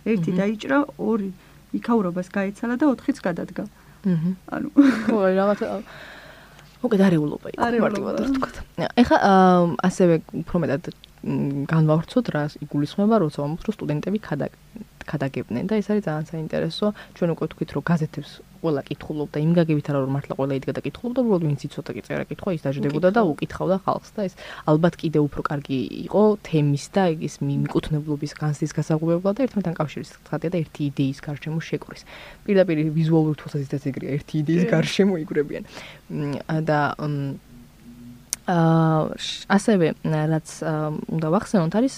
[0.10, 1.30] ერთი დაიჭრა, ორი
[1.78, 3.64] იქაურობას გაიცალა და 4-იც გადადგა.
[4.08, 4.32] აჰა.
[4.56, 5.60] ანუ ხო, რაღაც
[6.78, 8.56] მოკეთ არეულობა იყო მარტივად ვთქვათ.
[9.02, 9.18] ეხა
[9.88, 10.84] ასევე უფრო მეტად
[11.68, 14.18] განვავრცოთ რა იგულისხმება, როცა მომხრო სტუდენტები
[15.10, 16.86] ქადაგებდნენ და ეს არის ძალიან საინტერესო.
[17.18, 20.82] ჩვენ უკვე ვთქვით, რომ გაზეთებს ყველა კითხულობდა იმ გაგებით არა რომ მართლა ყველა იდგა და
[20.88, 24.34] კითხულობდა უბრალოდ ვინც იცოდა კი წერა კითხვა ის დაждდებოდა და უკითხავდა ხალხს და ეს
[24.68, 30.50] ალბათ კიდე უფრო კარგი იყო თემის და ის მიკუთვნებლობის განსის გასაღებებლად და ერთმანეთთან კავშირის ხათია
[30.54, 32.02] და ერთი იდეის გარშემო შეკრის
[32.46, 35.64] პირდაპირ ვიზუალური თვალსაზრისით ეგრეა ერთი იდეის გარშემო იგრებიან
[36.68, 37.48] და აა
[38.48, 40.52] ასევე რაც
[41.12, 41.96] უნდა ვახსენოთ არის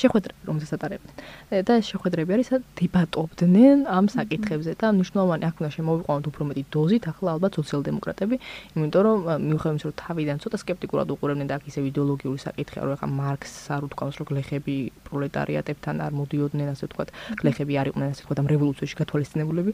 [0.00, 1.16] შეხვედრა რომელსაც ატარებდნენ
[1.52, 2.48] და ეს შეხვედრები არის
[2.80, 8.36] დებატობდნენ ამ საკითხებზე და მნიშვნელოვანი აქ უნდა შემოვიყვანოთ უფრო მეტი დოზით ახლა ალბათ სოციალ-დემოკრატები
[8.76, 12.88] იმიტომ რომ მიუხედავად იმისა რომ თავიდან ცოტა სკეპტიკურად უყურებდნენ და აქ ისე იდეოლოგიური საკითხი არ
[12.96, 14.76] ახლა მარქსს არ უთქვამს რომ გლეხები
[15.08, 17.08] პროლეტარიატებთან არ მოდიოდნენ ასე ვთქვათ
[17.42, 19.72] გლეხები არ იყვნენ ასე ვთქვათ ამ რევოლუციაში გათვალისწინებულები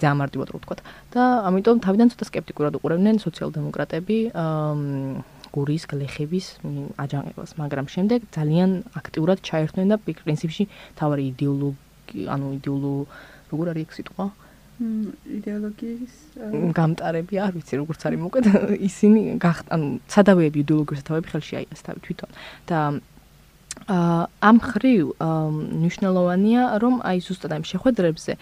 [0.00, 0.80] ძალიან მარტივად რო ვთქვათ.
[1.12, 6.46] და ამიტომ თავიდან ცოტა სკეპტიკურად უყურებდნენ სოციალ-დემოკრატები აა გურის გლეხების
[7.04, 10.64] აჯანყებას, მაგრამ შემდეგ ძალიან აქტიურად ჩაერთნენ და პრინციპში
[10.98, 12.94] თავარი იდეოლოგი, ანუ იდეოლო
[13.50, 14.26] როგორ არის ეს სიტყვა?
[14.80, 16.14] იდეოლოგიის
[16.72, 18.46] გამტარები არ ვიცი როგორც არის მოკეთ
[18.88, 19.22] ისინი
[19.76, 22.30] ანუ სადავეები იდეოლოგიურ სათავეები ხელში აიღეს თავი თვითონ
[22.70, 22.78] და
[23.90, 25.12] ამ ხრივ
[25.84, 28.32] ნიშნულოვანია რომ აი ზუსტად ამ შეხვედრებზე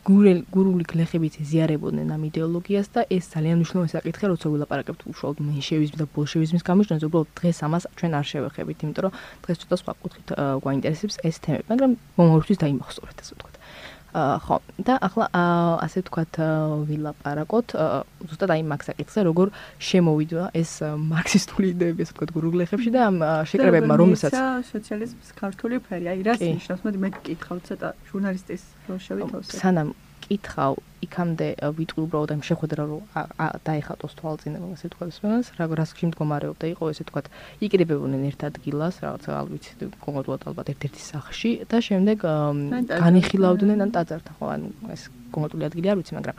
[0.00, 6.06] გურული გლეხებით ზიარებოდნენ ამ იდეოლოგიას და ეს ძალიან მნიშვნელოვანი საკითხია, როცა ვილაპარაკებთ უშუალოდ მენშევიზმის და
[6.16, 9.12] ბოლშევიზმის გამოჩენაზე, უბრალოდ დღეს ამას ჩვენ არ შევეხებით, იმიტომ რომ
[9.44, 10.28] დღეს ცოტა სხვა კუთხით
[10.64, 13.59] გვაინტერესებს ეს თემები, მაგრამ მომავალშიც დაიმახსოვრეთ ასე ვთქვათ.
[14.12, 14.56] ხო.
[14.82, 15.26] და ახლა
[15.86, 16.34] ასე ვთქვათ
[16.90, 17.68] ვილაპარაკოთ
[18.26, 23.94] ზუსტად აი მაგ საკითხზე როგორ შემოვიდა ეს მარქსისტული იდეები ასე ვთქვათ გურუგლეხებში და ამ შეკრებებმა
[24.02, 24.34] რომელსაც
[24.74, 29.94] სოციალიზმის ქართული ფერი აი რას ნიშნავს მოდი მე გკითხავ ცოტა ჟურნალისტის როლ შევითავსე სანამ
[30.30, 33.02] მკითხავ, იქამდე ვიტყვი უბრალოდ ამ შეხვედრა რომ
[33.66, 37.20] დაიხატოს თვალწინება, ასე თქვა სმენას, რა რასკში მდგომარეობდა, იყო ესე თქვა,
[37.66, 39.72] იკრიბებოდნენ ერთ ადგილას, რაღაც არ ვიცი,
[40.06, 42.18] კონკრეტულად ალბათ ერთ-ერთი სახში და შემდეგ
[42.94, 45.02] განიხილავდნენ ან ტაძართან, ხო, ანუ ეს
[45.34, 46.36] კონკრეტული ადგილი არ ვიცი, მაგრამ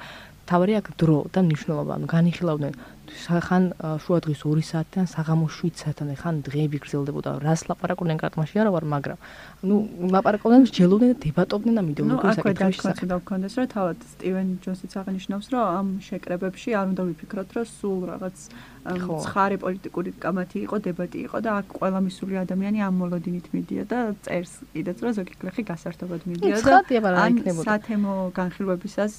[0.47, 2.73] თავარი აქ დრო და მნიშვნელობა, ანუ განიხილავდნენ
[3.09, 3.63] ხან
[4.03, 7.29] შუადღის 2 საათიდან საღამოს 7 საათამდე ხან დღეები გრძელდებოდა.
[7.43, 9.17] რას ლაპარაკობდნენ კარტმაში არა ვარ, მაგრამ
[9.67, 9.75] ну
[10.15, 12.81] ლაპარაკობდნენ, მსჯელობდნენ და დებატობდნენ ამ იდეოლოგიურ საკითხებში.
[12.81, 17.49] ნუ აკვე დაკონდა გქონდეს რომ თავად სტივენ ჯონსიც აღნიშნავს, რომ ამ შეკრებებში არ უნდა ვიფიქროთ,
[17.55, 18.37] რომ სულ რაღაც
[18.81, 23.99] ცხარე პოლიტიკური კამათი იყო, დებატი იყო და აქ ყველა მისული ადამიანი ამ მოლოდინით მიდია და
[24.25, 26.81] წერს კიდეც რომ ზოგი გლეხი გასართობად მიდია და
[27.21, 29.13] ან სათემო განხილვებისას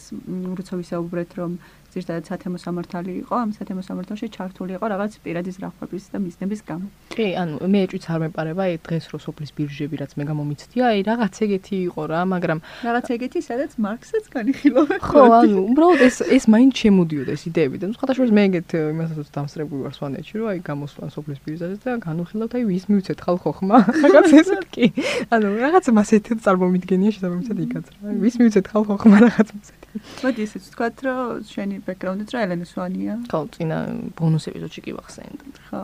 [0.59, 1.53] როცა ვისაუბრეთ რომ
[1.93, 6.87] ზირთადად სათემო სამართალი იყო, ამ სათემო სამართალში ჩართული იყო რაღაც პირადი ზრახვების და მიზნების გამო.
[7.13, 10.99] კი, ანუ მე ეჭვიც არ მეპარება აი დღეს რო სოფლის ბირჟები რაც მე გამომიცდია, აი
[11.11, 14.97] რაღაც ეგეთი იყო რა, მაგრამ რაღაც ეგეთი, სადაც მარქსიც განიხილავდა.
[15.05, 19.81] ხო, ანუ უბრალოდ ეს ეს მაინც შემოდიოდა ეს იდეები და სხვადასხვა მე ეგეთ იმასაც დამსრებული
[19.85, 23.79] ვარ სვანეთში, რომ აი გამოსვან სოფლის ბირჟაზე და განუხილავთ აი ვის მივცეთ ხალხო ხმა?
[24.05, 24.87] რაღაც ესეთ კი.
[25.29, 28.17] ანუ რაღაც მასეთად წარმომიდგენია შესაბამისად იქაც რა.
[28.25, 29.82] ვის მივცეთ ხალხო ხმა რაღაც მასეთ.
[29.93, 33.15] მოდი ისიც ვთქვათ, რომ შენი ბექგრაუნდიც რა ელენე სვანია.
[33.29, 33.79] ხო, წინა
[34.17, 35.37] ბონუს ეპიზოდში კი ვახსენე.
[35.69, 35.81] ხო.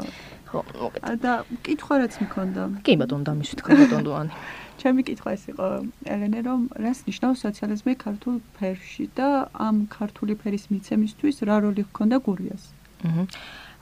[0.48, 1.16] ხო, მოკეთე.
[1.20, 1.32] და
[1.66, 2.62] კითხვა რაც მქონდა.
[2.86, 4.32] კი ბატონ დამიშვი თქვა ბატონ დუანი.
[4.80, 5.68] ჩემი კითხვა ეს იყო
[6.14, 12.16] ელენე რომ რას ნიშნავს სოციალიზმი ქართულ ფერში და ამ ქართული ფერის მიცემისთვის რა როლი ჰქონდა
[12.24, 12.62] გურიას?
[13.04, 13.24] აჰა.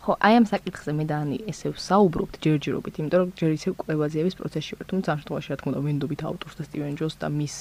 [0.07, 4.35] ხო, აი ამ საკითხზე მე და ანი ესე ვსაუბრობთ ჯერჯერობით, იმიტომ რომ ჯერ ისე კვლევაზიების
[4.38, 7.55] პროცესში ვარ, თუმცა ამ შემთხვევაში რა თქმა უნდა ვენდობით ავტორს და სტივენ ჯონს და მის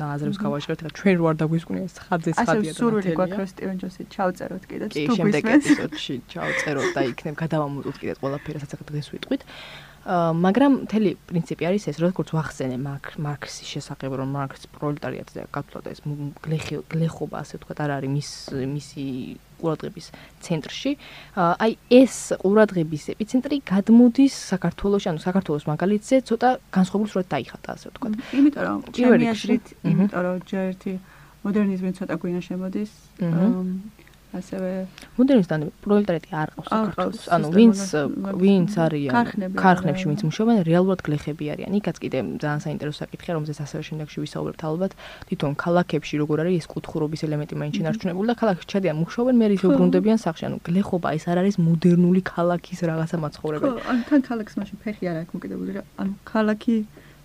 [0.00, 4.02] ნააზრებს გავაჟღერთ, რა ჩვენ რო არ დაგვისკვნია ხაძე ხადია და სურვილი გვაქვს რომ სტივენ ჯონსი
[4.08, 5.12] ჩავწეროთ კიდე თუ გვისმენს.
[5.12, 9.42] კი, შემდეგ ეპიზოდში ჩავწეროთ და იქნებ გადავამოწოთ კიდე ყველაფერს, რაც ახლა დღეს ვიტყვით.
[10.06, 12.76] მაგრამ მთელი პრინციპი არის ეს, როგორც ვახსენე
[13.22, 16.02] მარქსის შესახებ, რომ მარქს პროლეტარიატი და გათვლად ეს
[16.90, 18.30] გლეხობა ასე ვთქვათ, არ არის მის
[18.66, 19.04] მისი
[19.62, 20.06] ყურადღების
[20.42, 20.92] ცენტრში.
[21.38, 28.12] აი ეს ყურადღების ეპიცენტრი გადმოდის საქართველოს, ანუ საქართველოს მაგალითზე ცოტა განსხვავებულ სურათ დაიხატა ასე ვთქვათ.
[28.34, 30.92] იმიტომ რომ ჩემი აზრით, იმიტომ რომ ჯერ ერთი
[31.46, 32.90] მოდერნიზმი ცოტა გვინა შემოდის.
[34.32, 34.70] ასევე
[35.18, 37.24] მოდერნისტანი პროლეტარიატი არ ყავს საქართველოს.
[37.36, 37.78] ანუ ვინც
[38.42, 39.12] ვინც არიან
[39.62, 41.70] ქარხნებში ვინც მუშაობენ, რეალურად გლეხები არიან.
[41.80, 44.92] იქაც კიდე ძალიან საინტერესო საკითხია, რომელზეც ასევე შემდეგში ვისაუბრებთ ალბათ.
[45.28, 49.62] თვითონ ქალაქებში როგორ არის ეს კუთხურობის ელემენტი მაინც შენარჩუნებული და ქალაქში ჩადიან მუშაობენ, მე ის
[49.68, 50.44] უბრუნდებიან სახში.
[50.48, 53.72] ანუ გლეხობა ეს არ არის მოდერნული ქალაქის რაღაცა მაცხოვრებელი.
[53.76, 55.82] ხო, ანუ თან ქალაქს მაშინ ფეხი არ აქვს მოკიდებული რა.
[56.00, 56.74] ანუ ქალაქი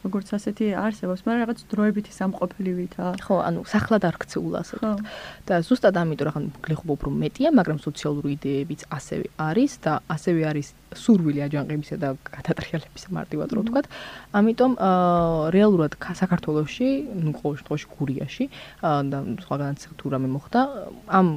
[0.07, 3.03] როგორც ასეთი არსებობს, მაგრამ რაღაც დროებითი სამყოფლივითა.
[3.27, 4.99] ხო, ანუ სახლად არ ქცეულა ასე ვთქვათ.
[5.47, 10.67] და ზუსტად ამიტომ რა გლეხობა უფრო მეტია, მაგრამ სოციალური იდეებიც ასევე არის და ასევე არის
[10.95, 13.85] სურვილი აჯანყებისა და გადატრიალებისა მარტივად რო ვთქვათ.
[14.39, 16.87] ამიტომ აა რეალურად საქართველოსში,
[17.23, 18.45] ну, ყოველ შემთხვევაში გურიაში
[19.11, 20.59] და სხვაგანაც თუ რამე მოხდა,
[21.11, 21.27] ამ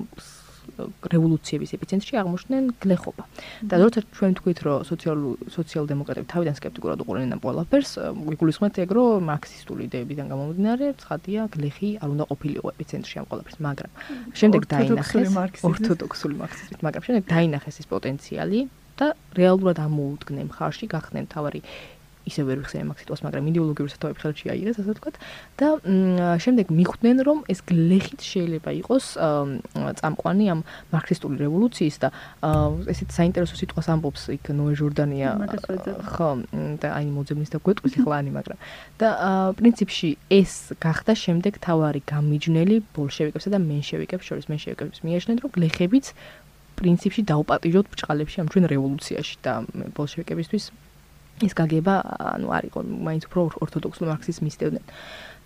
[1.13, 3.25] რევოლუციების ეპიცენტრში აღმოჩნდნენ გლეხობა.
[3.71, 7.91] და როცა ჩვენ თქვით, რომ სოციალურ სოციალ-დემოკრატები თავიდან სკეპტიკურად უყურებენ ამ ყველაფერს,
[8.31, 13.91] ვიგულისხმეთ ეგ, რომ მარქსისტული იდეებიდან გამომდინარე, ცხადია, გლეხი არ უნდა ყოფილიყო ეპიცენტრში ამ ყველაფერს, მაგრამ
[14.41, 15.31] შემდეგ დაინახეს
[15.69, 18.61] ორთოდოქსული მარქსიზმით, მაგრამ შემდეგ დაინახეს ის პოტენციალი
[19.01, 21.61] და რეალურად ამოუდგნენ ხარში, გახდნენ თავარი
[22.29, 25.17] ისე ვერ ვიხსენე მაგ სიტყვას, მაგრამ იდეოლოგიური სათავეები ხელში აიღეს, ასე ვთქვათ.
[25.61, 25.69] და
[26.45, 29.05] შემდეგ მიხვდნენ, რომ ეს გლეხით შეიძლება იყოს
[30.01, 30.61] წამყვანი ამ
[30.93, 32.09] მარქსისტული რევოლუციის და
[32.93, 35.31] ესეთ საინტერესო სიტყვას ამბობს იქ ნოე ჟორდანია.
[36.13, 36.31] ხო,
[36.81, 38.59] და აი მოძებნის და გვეტყვის ახლა ანი, მაგრამ
[39.01, 39.09] და
[39.57, 46.07] პრინციპში ეს გახდა შემდეგ თავარი გამიჯნელი ბოლშევიკებსა და მენშევიკებს შორის მენშევიკებს მიეშნენ, რომ გლეხებიც
[46.81, 49.53] პრინციპში დაუპატიჟოთ ბჭყალებში ამ ჩვენ რევოლუციაში და
[49.97, 50.65] ბოლშევიკებისთვის
[51.47, 51.95] ეს გაგება
[52.37, 54.85] ანუ არ იყო მაინც უფრო ორთოდოქსული მარქსიზმი მისდევდნენ.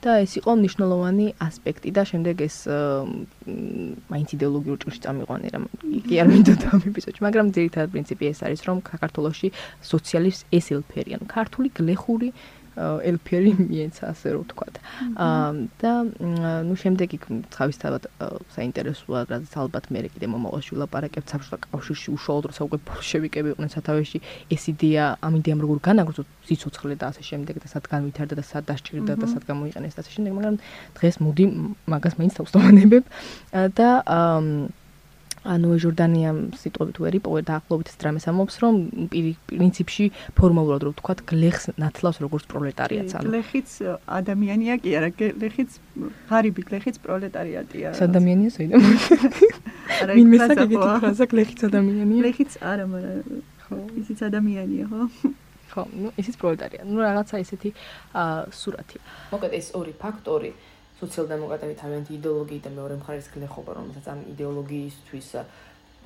[0.04, 2.57] და ეს იყო მნიშვნელოვანი ასპექტი და შემდეგ ეს
[4.12, 5.61] მაინც იდეოლოგიურ ჭრში წამიყვანე რა
[6.04, 9.48] კი არ მინდა და ეპიზოდში მაგრამ ძირითადად პრინციპი ეს არის რომ საქართველოსი
[9.92, 12.28] სოციალიზმის ეს ელფერი ანუ ქართული გლეხური
[12.76, 14.74] ელფერი მიეცა ასე რომ ვთქვათ.
[15.14, 15.92] აა და
[16.68, 18.02] ნუ შემდეგ იქ თავისთავად
[18.56, 24.18] საინტერესოა რაც ალბათ მე კიდე მომავალში ვლაპარაკებ საბჭოთა კავშირში უშუალოდ როცა უკვე ბოლშევიკები იყვნენ სათავეში
[24.54, 28.64] ეს იდეა ამ იდეამ როგორ განაგრძო სიცოცხლე და ასე შემდეგ და სად განვითარდა და სად
[28.70, 30.56] დასჭირდა და სად გამოიყენეს და ასე შემდეგ მაგრამ
[30.98, 31.44] დღეს მოდი
[31.94, 33.04] მაგას მაინც თავსტოვანებებ
[33.78, 34.82] და აა
[35.44, 38.74] ანუ ჟორდანია სიტყვებით ვერი პოვე დაახლოებით ეს დრამეს ამობს რომ
[39.52, 40.04] პრინციპში
[40.40, 43.68] ფორმალურად რო ვთქვათ გლეხს ნათლავს როგორც პროლეტარიატს ანუ გლეხიც
[44.09, 45.70] ადამიანია კი არა გლეხიც
[46.28, 47.94] ღარიბი გლეხიც პროლეტარიატია.
[48.07, 48.80] ადამიანია საიდან
[50.02, 52.20] არა მინ მესაკი ფრაზა გლეხიც ადამიანია.
[52.24, 55.02] გლეხიც არა მაგრამ ხო ისიც ადამიანია ხო?
[55.74, 56.83] ხო ნუ ისიც პროლეტარია.
[56.88, 57.70] ნუ რაღაცა ისეთი
[58.22, 58.98] აა სურათი.
[59.35, 60.50] მოკლედ ეს ორი ფაქტორი
[61.04, 65.28] სოციალ-დემოკრატები თავიანთი იდეოლოგიით და მეორე მხარეს გლეხობა, რომელსაც ამ იდეოლოგიისთვის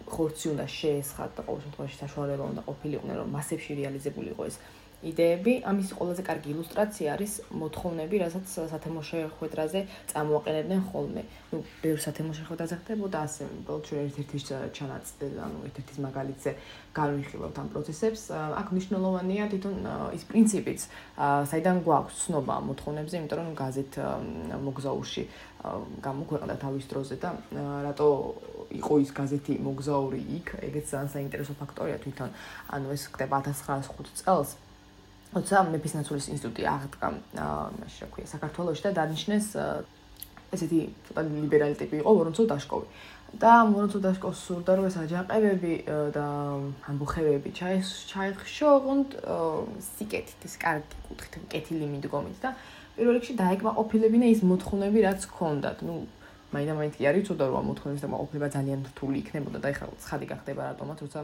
[0.08, 4.56] ხორცი უნდა შეესხათ და ყოველ შემთხვევაში საშუალება უნდა ყოფილიყვნენ, რომ მასებში რეალიზებული იყო ეს
[4.98, 9.80] იდეები, ამის ყველაზე კარგი ილუსტრაცია არის მოთხოვნები, რასაც სათემო შეხვედრაზე
[10.10, 11.22] წამოაყენებდნენ ხოლმე.
[11.54, 14.38] ნუ, ბევრ სათემო შეხვედრაზე ხდებოდა ასე, უბრალოდ ჩვენ ერთ-ერთი
[14.74, 16.50] ჩანაწერი, ანუ ერთ-ერთი მაგალითზე
[16.98, 18.22] განვიხილავთ ამ პროცესებს.
[18.58, 19.76] აქ მნიშვნელოვანია თვითონ
[20.18, 20.80] ის პრინციპიც,
[21.50, 23.92] საიდან გვაქვს ცნობა მოთხოვნებზე, იმიტომ რომ გაზეთ
[24.66, 25.22] მოგზაურში
[26.02, 27.30] გამოქვეყნდა თავის დროზე და
[27.86, 28.08] რატო
[28.78, 32.30] იყო ის გაზეთი მოგზაური იქ, ეგეც ძალიან საინტერესო ფაქტორია თვითონ.
[32.74, 34.67] ანუ ეს ხდება 1905 წელს.
[35.34, 39.46] როცა მეფისნაცვლის ინსტიტუტი აღდგა მაშინ რა ქვია საქართველოში და დანიშნეს
[40.56, 42.86] ესეთი ცოტა ლიბერალი ტიპი იყო ვორონცო დაშკოვი.
[43.42, 45.72] და ვორონცო დაშკოვს სურდა რომ ეს აჯანყებები
[46.16, 46.26] და
[46.88, 49.08] ამბუხებები ჩაიხშო ოღონდ
[49.84, 52.56] სიკეთით ეს კარგი კუთხით კეთილი მიდგომით და
[52.96, 55.78] პირველ რიგში დაეკმაყოფილებინა ის მოთხოვნები რაც ჰქონდათ.
[55.84, 55.94] ნუ
[56.56, 60.98] მაინდა-მაინც კი არის ცოტა რომ მოთხოვნების დაკმაყოფილება ძალიან რთული იქნებოდა და ეხლა ცხადი გახდება რატომაც
[61.04, 61.20] როცა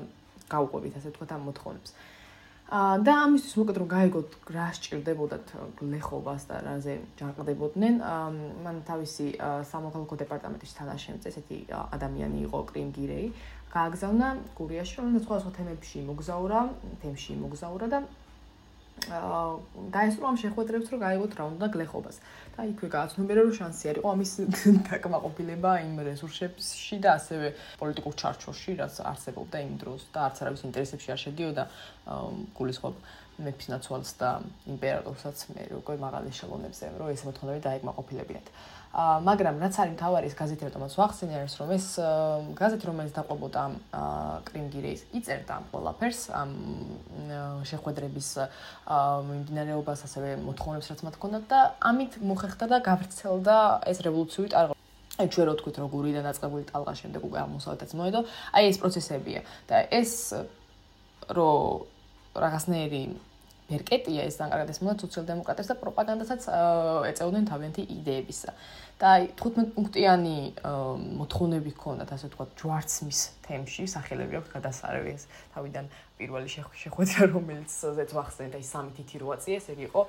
[0.52, 1.90] გაუყვებით ასე თქვა ამ მოთხოვნებს
[2.64, 7.94] და ამისთვის მოკეთ რომ გაიგოთ რა სჭირდებოდათ გლეხობას და რაზე ჯანყდებოდნენ
[8.64, 9.26] მან თავისი
[9.68, 11.58] სამოქალაქო დეპარტამენტის თანაშემწე ესეთი
[11.92, 13.28] ადამიანი იყო კრიმ გირეი.
[13.74, 16.60] გააგზავნა გურიაში რომელიც სხვა სხვა თემებში მოგზაურა
[17.04, 17.98] თემში მოგზაურა და
[19.04, 22.16] დაესწრო ამ შეხვედრებს რომ გაიგოთ რა უნდა გლეხობას
[22.54, 24.02] და იქვე გააცნობიერა რომ შანსი არის.
[24.04, 24.32] ო ამის
[24.88, 27.48] დაკმაყოფილება იმ რესურსებში და ასევე
[27.82, 31.64] პოლიტიკურ ჩარჩოში, რაც არსებობდა იმ დროს და არც არავის ინტერესებში არ შედიოდა
[32.56, 32.94] გულისხმობ
[33.44, 34.30] მეფის ნაცვალს და
[34.70, 38.46] იმპერატორსაც მე როგორ მაღალი ეშელონებზე, რომ ეს მოთხოვნები დაეკმაყოფილებინათ.
[38.94, 41.86] მაგრამ რაც არის ეს გაზეთი რატომაც ვახსენე არის რომ ეს
[42.54, 43.62] გაზეთი რომელიც დაყვებოდა
[44.46, 46.50] კრიმგირეის იწერდა ყველაფერს ამ
[47.66, 48.28] შეხვედრების
[48.86, 53.56] მიმდინარეობას ასევე მოთხოვნებს რაც მათ ჰქონდათ და ამით მოხერხდა და გავრცელდა
[53.90, 54.74] ეს რევოლუციური ტალღა.
[55.14, 58.20] აი ჩვენ რო თქვით რომ გურიდან დაწყებული ტალღა შემდეგ უკვე აღმოსავლეთაც მოედო.
[58.54, 60.12] აი ეს პროცესებია და ეს
[61.34, 61.50] რო
[62.34, 63.02] რაღაცნაირი
[63.68, 66.42] ბერკეტია ეს ძალიან კარგად ეს მოდა სოციალ-დემოკრატებს და პროპაგანდასაც
[67.10, 68.52] ეწეოდნენ თავიანთი იდეებისა.
[68.94, 70.36] და აი 15 პუნქტიანი
[71.18, 75.24] მოთხოვნები ჰქონდათ ასე ვთქვათ ჯვარცმის თემში სახელები აქვს გადასარევი ეს
[75.54, 75.88] თავიდან
[76.20, 80.02] პირველი შეხვედრა რომელიც ზეც ვახსენე და ის სამი თითი როა წიეს ეგ იყო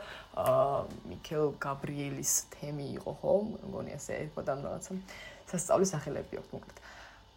[1.09, 3.33] მიქელ გაბრიელის თემი იყო ხო
[3.65, 4.91] მგონი ასე ერქვა და რაღაცა
[5.49, 6.94] სასწავლის სახელები აქვს აა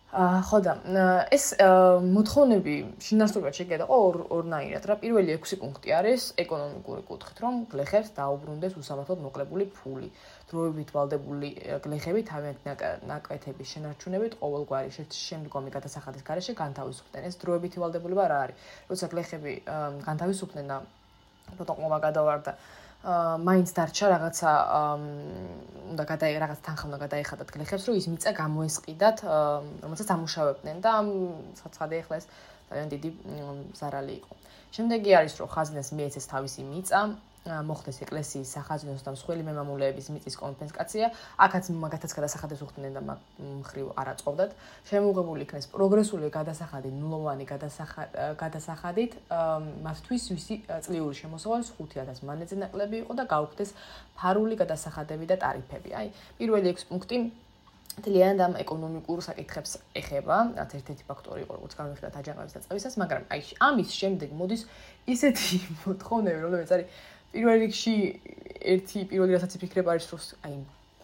[0.08, 0.72] ხო და
[1.36, 1.52] ეს
[2.00, 3.98] მოთხოვნები შინასწორად შეგედა ყო
[4.32, 4.94] ორნაირად რა.
[5.04, 10.08] პირველი 6 პუნქტი არის ეკონომიკური კუთხით რომ გლეხებს დაუბრუნდეს უსამართლოდ მოკლებული ფული.
[10.48, 11.48] დროებით ვალდებული
[11.84, 17.22] გლეხები თავიანთი ნაკვეთების შენარჩუნებით ყოველგვარი შემდგომი გადასახადის გარეშე განთავისუფლდნენ.
[17.28, 18.56] ეს დროებითი ვალდებულება რა არის?
[18.88, 19.52] როცა გლეხები
[20.08, 20.76] განთავისუფლდნენ და
[21.52, 22.52] პროტოკოლა გადავარდა.
[22.56, 24.50] აა მაინც დარჩა რაღაცა
[25.94, 29.18] უნდა გადაი რაღაც თანხა უნდა გადაიხადათ გლეხებს რომ ის მიწა გამოესყიდათ
[29.86, 30.92] რომელსაც ამუშავებდნენ და
[31.62, 32.26] საცხადე ეხლა ეს
[32.68, 33.10] ძალიან დიდი
[33.78, 34.32] ზარალი იყო.
[34.76, 37.00] შემდეგი არის რომ ხაზინას მიეცეს თავისი მიწა
[37.48, 41.06] მოხდეს ეკლესიის სახაზინოს და მსხვილი მემამულეების მიწის კომპენსაცია,
[41.46, 43.02] აქაც მაგათაც გადასახადეს უხდნენ და
[43.62, 44.50] მხრივ არ აწყობდათ.
[44.90, 47.44] შემოუღებული იქნეს პროგრესული გადასახადი ნულოვანი
[48.42, 49.12] გადასახადით,
[49.88, 53.70] მათთვის ვისი წლიური შემოსავალი 5000 მანეზე ნაკლები იყო და გაუქმდეს
[54.18, 55.90] ფარული გადასახადები და ტარიფები.
[55.98, 56.08] აი,
[56.38, 57.16] პირველი 6 პუნქტი
[57.98, 63.42] ძალიან ამ ეკონომიკურ საკითხებს ეხება, რაც ერთ-ერთი ფაქტორი იყო, როგორც განვიხილეთ აჯანყების დაწყებისას, მაგრამ აი
[63.68, 64.62] ამის შემდეგ მოდის
[65.14, 66.86] ისეთი მოთხოვნები, რომლებიც არის
[67.34, 67.94] პირველ რიგში
[68.74, 70.58] ერთი პირველი რასაც ფიქრებ არის რომ აი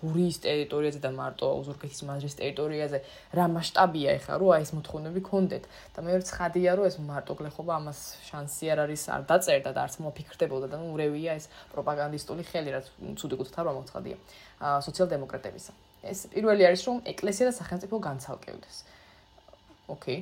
[0.05, 2.99] გურიის ტერიტორიაზე და მარტო უზურგეთის მაზრის ტერიტორიაზე
[3.39, 7.37] რა მასშტაბია ეხლა რომ აი ეს მოთხოვნები კონდეთ და მე ვერც ხადია რომ ეს მარტო
[7.41, 12.71] გლეხობა ამას შანსი არ არის არ დაწერდა და არც მოფიქრდებოდა და ურევია ეს პროპაგანდისტული ხელი
[12.77, 12.87] რაც
[13.21, 14.17] ცუდი კუთხით არ მოხდია
[14.89, 15.73] სოციალ-დემოკრატებისა.
[16.05, 18.77] ეს პირველი არის რომ ეკლესია და სახელმწიფო განცალკევდეს
[19.89, 20.19] ოკეი.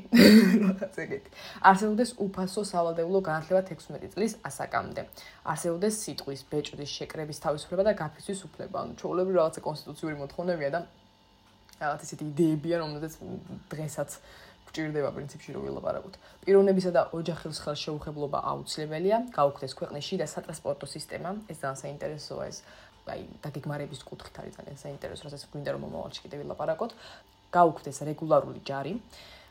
[0.63, 1.31] რაღაც ეგეთი.
[1.71, 5.07] არსებობდეს უფასო სავალდებულო განათლება 16 წლის ასაკამდე.
[5.47, 8.77] არსებობდეს სიტყვის, ბეჭდის შეკრების თავისუფლება და გაფიცვის უფლება.
[8.83, 10.81] ანუ ჩაოლებრი რაღაცა კონსტიტუციური მოთხოვნებია და
[11.79, 13.13] რაღაც ისეთი იდეებია, რომელზეც
[13.71, 14.11] დღესაც
[14.73, 16.15] გჭირდება პრინციპში რომ ვილაპარაკოთ.
[16.43, 19.19] პიროვნებისა და ოჯახის ხელშეუხებლობა აუცილებელია.
[19.37, 21.31] გაუქმდეს ქვეყნის შიდა სატრანსპორტო სისტემა.
[21.53, 22.59] ეს ძალიან საინტერესოა ეს
[23.03, 26.91] აი დაგეგმარების კუთხით არის ძალიან საინტერესო, რასაც გვინდა რომ მომავალში კიდე ვილაპარაკოთ.
[27.53, 28.93] გაუქმდეს რეგულარული ჯარი.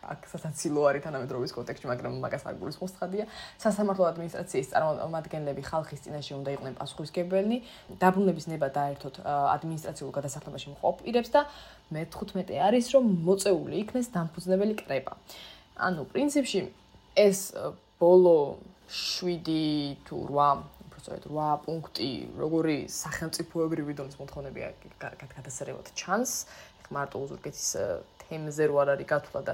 [0.01, 3.25] აქ სასაცილო არის თანამედროვის კონტექსტში, მაგრამ მაგას არ გულისხმობს ხადია.
[3.61, 7.57] სასამართლო ადმინისტრაციის წარმომადგენლები ხალხის წინაშე უნდა იყვნენ პასუხისგებელი,
[8.01, 11.41] დაბრუნების ნება დაერთოთ ადმინისტრაციულ გადასახლებაში მყოფ პირებს და
[11.93, 15.13] მე-15 არის რომ მოწეული იქნეს დამფუძნებელი კრება.
[15.77, 16.59] ანუ პრინციპში
[17.15, 17.53] ეს
[18.01, 18.57] ბოლო
[18.89, 24.67] 7 თუ 8 სწორედ 8 პუნქტი, როგორი სახელმწიფოებრივი დონის მოთხოვნებია
[25.01, 26.45] გადასარევად ჩანს.
[26.81, 27.65] ეხლა მარტო უზურგეთის
[28.31, 29.53] თემზე რო არ არის გათვლა და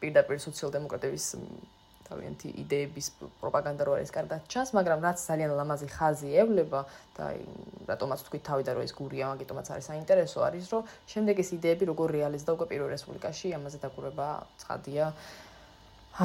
[0.00, 1.26] პირდაპირ სოციალ-დემოკრატების
[2.10, 3.06] თავიანთი იდეების
[3.38, 6.80] პროპაგანდა რო არის კარგად ჩანს, მაგრამ რაც ძალიან ლამაზი ხაზი ევლება
[7.16, 7.26] და
[7.90, 10.82] რატომაც თქვი თავი და რო ეს გურია, მაგიტომაც არის საინტერესო არის, რომ
[11.12, 14.28] შემდეგ ეს იდეები როგორ რეალიზდა უკვე პირველ რესპუბლიკაში, ამაზე დაგურება
[14.62, 15.04] ცხადია.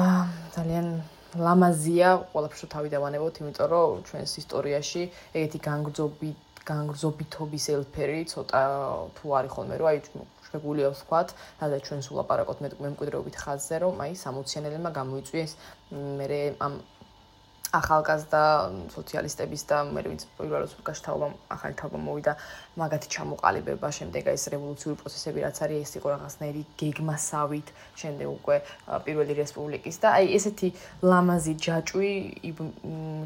[0.02, 0.22] აა
[0.56, 0.86] ძალიან
[1.46, 5.02] ლამაზია, ყველაფერს თავი დავანებოთ, იმიტომ რომ ჩვენს ისტორიაში
[5.38, 6.30] ეგეთი განგრძობი
[6.66, 8.60] განგრძობითობის ელფერი ცოტა
[9.14, 9.98] თუ არის ხოლმე, რომ აი
[10.56, 11.28] შეგულია ვთქვათ,
[11.60, 15.52] რადგან ჩვენ სულ აპარაკოთ მე მემკვიდრეობით ხაზზე, რომ აი 60-იანელებმა გამოიწვიეს
[15.92, 16.72] მე ამ
[17.74, 18.42] ახალგაზრდა
[18.94, 22.32] სოციალისტების და მე ვინც პირველად გაშთაობა ახალი თაობა მოვიდა
[22.80, 28.56] მაგათი ჩამოყალიბება შემდეგ ეს რევოლუციური პროცესები რაც არის ეს იყო რაღაცნაირი გეგმასავით შემდეგ უკვე
[29.06, 30.68] პირველი რესპუბლიკის და აი ესეთი
[31.10, 32.12] ლამაზი ჯაჭვი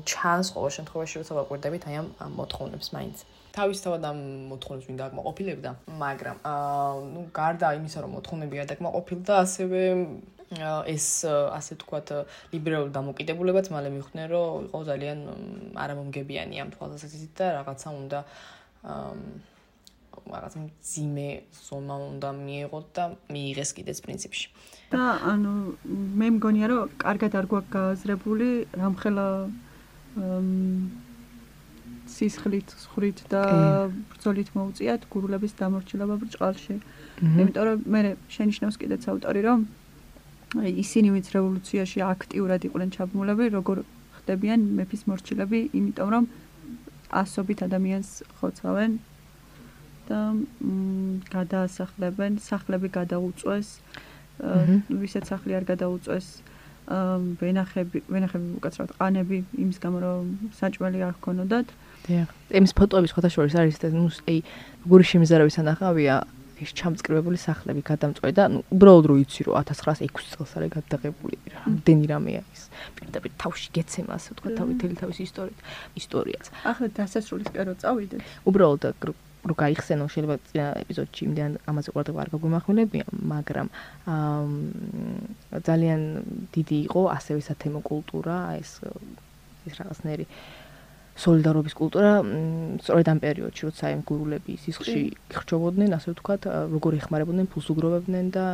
[0.08, 2.08] ჩანს ყოველ შემთხვევაში როცა ვაკვირდებით აი ამ
[2.40, 3.16] მოთხოვნებს მაინც
[3.56, 4.18] თავისთავად ამ
[4.50, 5.70] მოთხოვნებს მინდა აკმაყოფილებდა,
[6.02, 9.80] მაგრამ აა ნუ გარდა იმისა, რომ მოთხოვნები არ დაკმაყოფილდა, ასევე
[10.90, 12.08] ეს ასე თქვათ
[12.54, 15.18] ლიბერალური დამოკიდებულებაც მალე მიხვდნენ, რომ იყო ძალიან
[15.78, 18.18] არამომგებიანი ამ თვალსაზრისით და რაღაცა უნდა
[18.90, 19.14] აა
[20.30, 20.54] რაღაც
[20.90, 21.28] ძიმე
[21.66, 24.46] ზომა უნდა მიიღოთ და მიიღეს კიდეც პრინციპში.
[24.90, 25.52] და ანუ
[26.18, 28.48] მე მგონია რომ კარგად არ გვაქვს გააზრებული
[28.80, 29.26] რამხელა
[32.20, 33.42] სისხლით, სხრით და
[34.12, 36.76] ბრძოლით მოუწიათ გურულების დამორჩილება ბრჭყალში.
[37.24, 38.00] იმიტომ რომ მე
[38.36, 39.60] შენიშნავს კიდეც ავტორი რომ
[40.60, 43.76] ისინი ვინც რევოლუციაში აქტიურად იყვნენ ჩაბმულები, როგორ
[44.20, 46.24] ხდებიან მეფის მორჩილები, იმიტომ რომ
[47.10, 48.90] ასობით ადამიანს ხოცავენ
[50.10, 50.20] და
[51.30, 53.68] გადაასახლებენ, სახლები გადაუწვეს,
[54.90, 56.26] ვისაც სახლი არ გადაუწვეს,
[56.90, 60.24] ვენახები, ვენახები უკაცრავად ყანები იმის გამო რომ
[60.58, 61.68] საჭმელი არ ჰქონოდათ.
[62.06, 62.28] დიახ.
[62.50, 64.38] ემის ფოტოების ხოთა შორის არის და ნუ აი
[64.88, 66.14] გური შემიზარავის ანახავია
[66.60, 72.04] ეს ჩამწკრივებული სახლები გადამწყვე და ნუ უბრალოდ რო იცი რომ 1906 წელს არის გადაღებული რამდენი
[72.12, 72.62] რამეა ის
[73.00, 75.60] პირდაპირ თავში გეცემა ასე ვთქვა თავი თელი თავის ისტორიით
[76.00, 76.44] ისტორიაც.
[76.70, 78.20] ახლა დასასრულის პერიოდ წავიდეთ.
[78.44, 78.82] უბრალოდ
[79.40, 83.68] რო გაიხსენო შეიძლება წინა ეპიზოდში იმდან ამაზე ყურადღება არ გაგვიმახვილებია მაგრამ
[85.64, 86.00] ძალიან
[86.52, 88.84] დიდი იყო ასევე სათემო კულტურა ეს
[89.64, 90.24] ეს რაღაცნაირი
[91.20, 92.12] სოლიდარობის კულტურა
[92.80, 95.02] სწორედ ამ პერიოდში როცა აი გურულები სისხლში
[95.36, 98.44] ხრჩობოდნენ ასე ვთქვათ როგორ ეხმარებოდნენ ფულს უგროვებდნენ და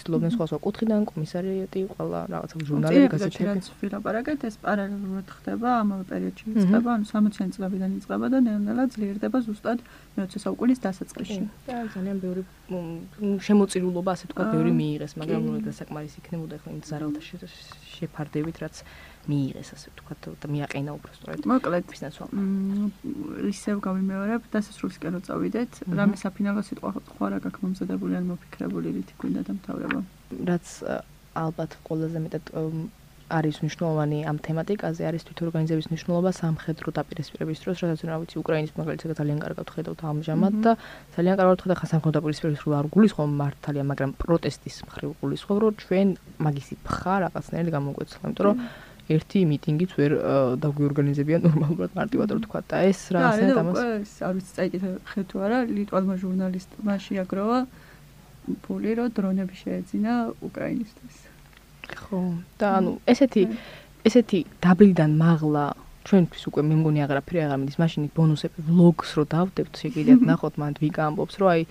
[0.00, 3.46] ცდილობდნენ სხვა სხვა კუთხიდან კომისარიატი ყველა რაღაცა ჟურნალები გაზეთები.
[3.46, 9.38] რაც ვირაპარაკეთ ეს პარალელურად ხდება ამავე პერიოდში იწყება ანუ 60-იან წლებიდან იწყება და ნელ-ნელა ძლიერდება
[9.46, 9.78] ზუსტად
[10.16, 11.42] მე-20 საუკუნის დასაწყისში.
[11.70, 12.42] და ძალიან ბევრი
[13.46, 17.20] შემოწირულობა ასე ვთქვათ ბევრი მიიღეს მაგრამ ნუ ეს საკმარის იქნებოდა ხო იმ ზარალთა
[17.96, 18.76] შეფარდებით რაც
[19.30, 21.84] მიიღეს ასე ვთქვათ და მიაყენა უბრალოდ მოკლედ.
[21.92, 22.24] ფინანსო
[23.52, 25.70] ისევ გავიმეორებ დასასრულისკენ რო წავიდეთ.
[26.00, 30.00] რამე საფინალო სიტყვა ხო რა გაქვს მომზადებული ან მოფიქრებული რითი გვინდა დამთავრება
[30.50, 30.66] რაც
[31.36, 32.44] ალბათ ყველაზე მეტად
[33.26, 39.18] არის მნიშვნელოვანი ამ თემატიკაზე არის თვითორგანიზების მნიშვნელობა სამხედრო დაპირისპირების დროს, რადგან რა ვიცი, უკრაინის მაგალითად
[39.18, 40.72] ძალიან კარგად ხედავთ ამჟამად და
[41.16, 45.72] ძალიან კარგად ხედავთ ხა სამხედრო დაპირისპირების რო არ გულისხმობ მართალია, მაგრამ პროტესტის მხრივ გულისხმობ, რომ
[45.82, 46.08] ჩვენ
[46.46, 48.56] მაგისი ფხა რაღაცნაირად გამოგვეცლა, იმიტომ რომ
[49.06, 50.12] ერთი მიტინგიც ვერ
[50.62, 51.90] დაგვიორგანიზებია ნორმალურად.
[51.94, 56.94] მარტივად რო თქვა და ეს რა ასე დამას არ ვიცი წაიკითხე ხეთო არა ლიტვალმა ჟურნალისტმა
[57.06, 57.58] შეაგროვა
[58.66, 61.16] ფული რო დრონები შეეძინა უკრაინისთვის
[62.02, 62.20] ხო
[62.58, 63.42] და ანუ ესეთი
[64.10, 65.64] ესეთი დაბლიდან მაღლა
[66.06, 70.76] ჩვენთვის უკვე მე მგონი აღარაფერი აღარ მიდის მაშინ ბონუსები ვლოგს რო დავდებთ შეგიძლიათ ნახოთ მანდ
[70.82, 71.62] ვიკა ამბობს რომ აი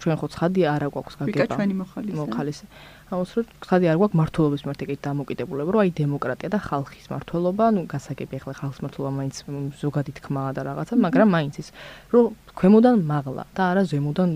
[0.00, 1.34] ჩვენ ხო ცხადია არა გვაქვს გაგება.
[1.34, 2.16] ვიკა ჩვენი მოხალისე.
[2.20, 2.64] მოხალისე.
[3.10, 7.80] აუს რომ ხადი არ გვაქვს მართლობის მარტივად დამოკიდებულება, რომ აი დემოკრატია და ხალხის მართლობა, ну
[7.90, 9.34] გასაგები ახლა ხალხის მართლობა მაინც
[9.82, 11.68] ზოგადი თქმაა და რაღაცა, მაგრამ მაინც ის
[12.14, 12.24] რომ
[12.54, 14.30] ქვემოდან მაღლა და არა ზემოდან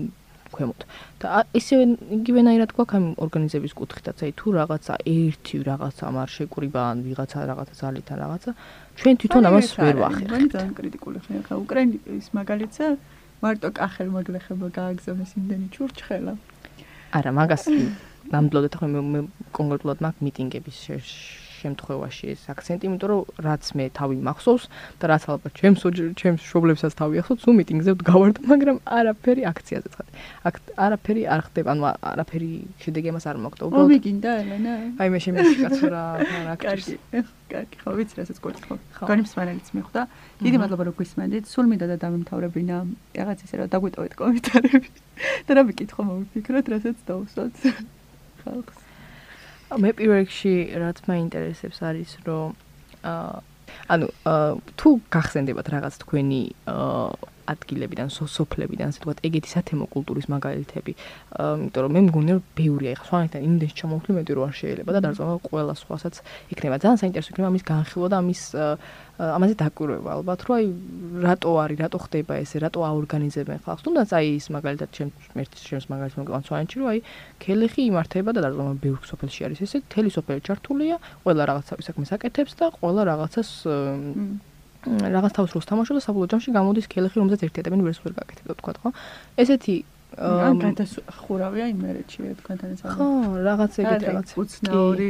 [0.55, 0.81] ქვემოთ.
[1.19, 1.73] და ისე
[2.19, 7.73] იგივენაირად გვაქვს ამ ორგანიზების კუთხითაც, აი თუ რაღაცა ერთი რაღაცა არ შეკრიბა ან ვიღაცა რაღაცა
[7.81, 8.51] ძალითა რაღაცა,
[8.99, 10.51] ჩვენ თვითონ ამას ვერ ვახერხებთ.
[10.55, 12.85] ძალიან კრიტიკული ხარ ხა უკრაინის მაგალითზე
[13.43, 16.33] მარტო კახელ მოგლეხება გააგზავნეს იმდენი ჩურჩხელა.
[17.17, 17.63] არა, მაგას
[18.31, 19.21] ნამდვილად ახლა მე
[19.55, 20.77] კონკრეტულად მაგ მიტინგების
[21.65, 24.63] შემთხვევაში ეს აქცენტი, იმიტომ რომ რაც მე თავი მახსოვს
[25.01, 25.81] და რაც ალბათ ჩემს
[26.21, 30.11] ჩემს შობლებსაც თავი ახსოვს, უ მიტინგზე ვდგავართ, მაგრამ არაფერი აქციაზე ცხადე.
[30.45, 30.55] აქ
[30.85, 32.51] არაფერი არ ხდება, ანუ არაფერი
[32.83, 33.61] შედეგი ამას არ მოხდა.
[33.65, 34.73] უბრალოდ ომი გინდა ელენა?
[35.01, 36.03] აი მე შემიძლია კაცო რა
[36.45, 36.95] რა კარგი.
[37.45, 38.61] კარგი, ხო ვიცი რასაც გქონდა
[38.97, 39.05] ხო.
[39.09, 40.01] განიმსვენელიც მიხვდა.
[40.41, 41.45] დიდი მადლობა რომ გვისმენდით.
[41.45, 42.75] სულ მინდა და დამემთავრებინა
[43.19, 44.89] რაღაც ისე რომ დაგვიტოვეთ კომენტარები.
[45.45, 47.53] და რა ვიკითხო მოვიფიქროთ, რასაც დავუსვათ.
[48.43, 48.84] ხალხს.
[49.73, 52.53] მე პირველ რიგში რაც მაინტერესებს არის რომ
[53.95, 54.07] ანუ
[54.77, 56.41] თუ გახსენდებათ რაღაც თქვენი
[57.53, 60.91] ადგილებიდან, სოფლებიდან, ასე ვთქვათ, ეგეთი სათემო კულტურის მაგალითები.
[61.35, 64.99] იმიტომ რომ მე მგონი რომ ბევრია, ეხლა სხვანაირად იმდენს ჩამოვხდი მეტი რო არ შეიძლება და
[65.05, 66.15] დარწმუნება ყველა სხვასაც
[66.51, 66.75] იქნება.
[66.83, 68.41] ძალიან საინტერესო იქნება ამის განხილვა და ამის
[69.15, 70.65] ამაზე დაკვირვება ალბათ, რომ აი
[71.23, 73.83] რატო არის, რატო ხდება ესე, რატო აორგანიზებენ ხალხს.
[73.87, 76.99] თუნდაც აი ის მაგალითად ჩემ ერთის ჩემს მაგალითად მოგყვან სვანჩი, რომ აი
[77.39, 82.53] ქელეხი იმართება და დარწმუნება ბევრ სოფელში არის ესე, თელი სოფელი ჩართულია, ყველა რაღაცა საქმეს აკეთებს
[82.59, 83.49] და ყველა რაღაცას
[84.85, 88.53] რაღაც თავს როს თამაშობ და საბოლოო ჯამში გამოდის ქელეხი, რომელზეც ერთი ადამიანი ვერც ვერ გაკეთებდა
[88.59, 88.89] თქვა, ხო?
[89.41, 89.75] ესეთი
[90.15, 92.93] ან გადასხურავია იმერეთში თქვენ თან ეცადა.
[92.95, 93.07] ხო,
[93.43, 94.27] რაღაც ეგეთ რაღაც.
[94.39, 95.09] უცნაური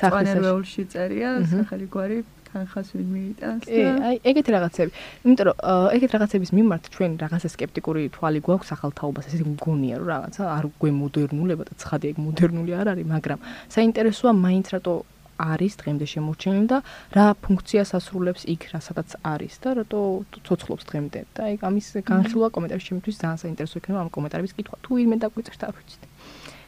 [0.00, 4.90] სახლისეულში წერია, სახელი გვარი ხანხას ვინ მიიტანს და აი ეგეთი რაღაცები.
[5.24, 5.56] იმიტომ რომ
[5.96, 11.62] ეგეთ რაღაცების მიმართ ჩვენ რაღაცა скеპტიკური თვალი გვაქვს ახალთაობას, ესე მგონია რომ რაღაცა არ გვემოდერნულება
[11.68, 13.38] და ცხადია ეგ მოდერნული არ არის, მაგრამ
[13.68, 14.94] საინტერესოა მაინც რატო
[15.38, 16.78] არის დღემდე შემორჩენილი და
[17.16, 20.00] რა ფუნქციას ასრულებს იქ, რასაც არის და რატო
[20.46, 21.20] ცოცხლობს დღემდე.
[21.34, 24.76] და აი ამის განხილვა კომენტარებში შემიძლია ძალიან საინტერესო იქნება ამ კომენტარების კითხვა.
[24.84, 26.02] თუ იმე დაგვიწერთ არ ვიცით.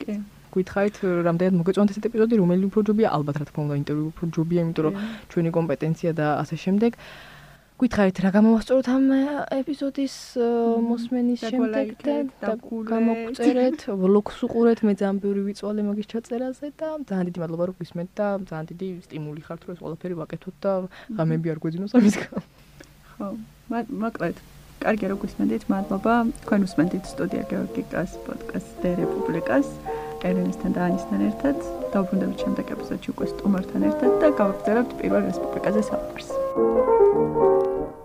[0.00, 0.12] კი.
[0.50, 0.96] გითხარით
[1.26, 3.08] რამდენად მოგეწონთ ეს ეპიზოდი, რომელი უფრო ჯობია?
[3.14, 4.94] ალბათ რა თქმა უნდა ინტერვიუ უფრო ჯობია, იმიტომ რომ
[5.30, 6.92] ჩვენი კომპეტენცია და ასე შემდეგ.
[7.80, 9.04] გითხარით რა გამოვასწოროთ ამ
[9.56, 10.14] ეპიზოდის
[10.84, 12.52] მოსმენის შემდეგ და
[12.90, 18.10] გამოგწერეთ ვლოგს უყურეთ მე ძალიან ბევრი ვიწვალე მაგის ჩაწერაზე და ძალიან დიდი მადლობა რომ გისმენთ
[18.20, 20.72] და ძალიან დიდი სტიმული ხართ რომ ეს ყველაფერი ვაკეთოთ და
[21.16, 22.44] ღამები არ გვეძინოს ამის გამო.
[23.16, 23.28] ხო
[24.04, 24.36] მოკლედ.
[24.84, 26.14] კარგი რომ გისმენთ მადლობა.
[26.44, 29.68] თქვენ უსმენთ სტუდია გეორგიკას პოდკასტ და რესპუბლიკას
[30.28, 31.56] ერენესთან და ანისთან ერთად
[31.94, 36.28] დაუბრუნდებით შემდეგ ეპიზოდში უკვე სტუმართან ერთად და გავაგზავნებთ პირველ რესპუბლიკაზე საუბარს.
[37.20, 37.99] Thank you.